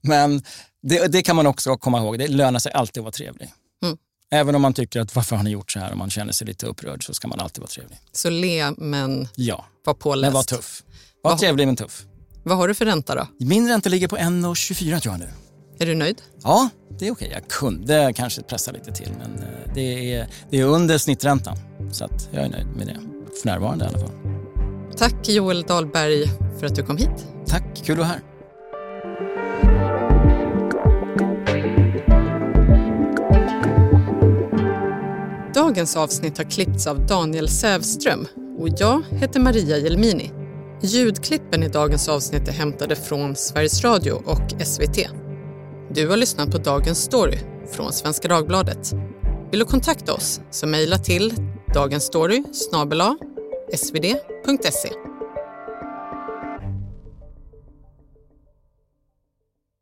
Men 0.00 0.42
det, 0.82 1.12
det 1.12 1.22
kan 1.22 1.36
man 1.36 1.46
också 1.46 1.76
komma 1.76 1.98
ihåg. 1.98 2.18
Det 2.18 2.28
lönar 2.28 2.58
sig 2.58 2.72
alltid 2.72 3.00
att 3.00 3.04
vara 3.04 3.12
trevlig. 3.12 3.52
Mm. 3.84 3.96
Även 4.30 4.54
om 4.54 4.62
man 4.62 4.74
tycker 4.74 5.00
att 5.00 5.14
varför 5.16 5.36
har 5.36 5.42
ni 5.42 5.50
gjort 5.50 5.72
så 5.72 5.78
här 5.78 5.90
och 5.92 5.98
man 5.98 6.10
känner 6.10 6.32
sig 6.32 6.46
lite 6.46 6.66
upprörd 6.66 7.04
så 7.06 7.14
ska 7.14 7.28
man 7.28 7.40
alltid 7.40 7.60
vara 7.60 7.68
trevlig. 7.70 7.98
Så 8.12 8.30
le 8.30 8.70
men 8.70 9.28
Ja, 9.34 9.64
var 9.84 9.94
påläst. 9.94 10.22
men 10.22 10.32
var 10.32 10.42
tuff. 10.42 10.82
Var 11.22 11.30
Vad- 11.30 11.40
trevlig 11.40 11.66
men 11.66 11.76
tuff. 11.76 12.02
Vad 12.42 12.56
har 12.56 12.68
du 12.68 12.74
för 12.74 12.84
ränta 12.84 13.14
då? 13.14 13.26
Min 13.40 13.68
ränta 13.68 13.88
ligger 13.88 14.08
på 14.08 14.16
1,24 14.16 15.00
tror 15.00 15.14
jag 15.14 15.18
nu. 15.20 15.28
Är 15.78 15.86
du 15.86 15.94
nöjd? 15.94 16.22
Ja, 16.42 16.68
det 16.98 17.06
är 17.08 17.12
okej. 17.12 17.30
Jag 17.32 17.48
kunde 17.48 18.12
kanske 18.16 18.42
pressa 18.42 18.72
lite 18.72 18.92
till 18.92 19.10
men 19.18 19.38
eh, 19.38 19.74
det 19.74 20.14
är, 20.14 20.28
det 20.50 20.60
är 20.60 20.64
under 20.64 20.98
snitträntan. 20.98 21.56
Så 21.92 22.04
att 22.04 22.28
jag 22.32 22.44
är 22.44 22.48
nöjd 22.48 22.66
med 22.66 22.86
det. 22.86 23.13
För 23.42 23.48
närvarande 23.48 23.84
i 23.84 23.88
alla 23.88 23.98
fall. 23.98 24.10
Tack 24.96 25.28
Joel 25.28 25.62
Dahlberg 25.62 26.26
för 26.58 26.66
att 26.66 26.74
du 26.74 26.82
kom 26.82 26.96
hit. 26.96 27.26
Tack, 27.46 27.64
kul 27.84 27.92
att 27.92 27.98
vara 27.98 28.08
här. 28.08 28.20
Dagens 35.54 35.96
avsnitt 35.96 36.38
har 36.38 36.44
klippts 36.44 36.86
av 36.86 37.06
Daniel 37.06 37.48
Sävström 37.48 38.26
och 38.58 38.68
jag 38.78 39.02
heter 39.10 39.40
Maria 39.40 39.78
Jelmini. 39.78 40.32
Ljudklippen 40.82 41.62
i 41.62 41.68
dagens 41.68 42.08
avsnitt 42.08 42.48
är 42.48 42.52
hämtade 42.52 42.96
från 42.96 43.36
Sveriges 43.36 43.84
Radio 43.84 44.12
och 44.12 44.66
SVT. 44.66 45.08
Du 45.90 46.08
har 46.08 46.16
lyssnat 46.16 46.50
på 46.50 46.58
Dagens 46.58 46.98
Story 46.98 47.38
från 47.72 47.92
Svenska 47.92 48.28
Dagbladet. 48.28 48.92
Vill 49.50 49.60
du 49.60 49.64
kontakta 49.64 50.12
oss 50.12 50.40
så 50.50 50.66
mejla 50.66 50.98
till 50.98 51.34
dagensstory 51.74 52.42
svd.se. 53.74 55.13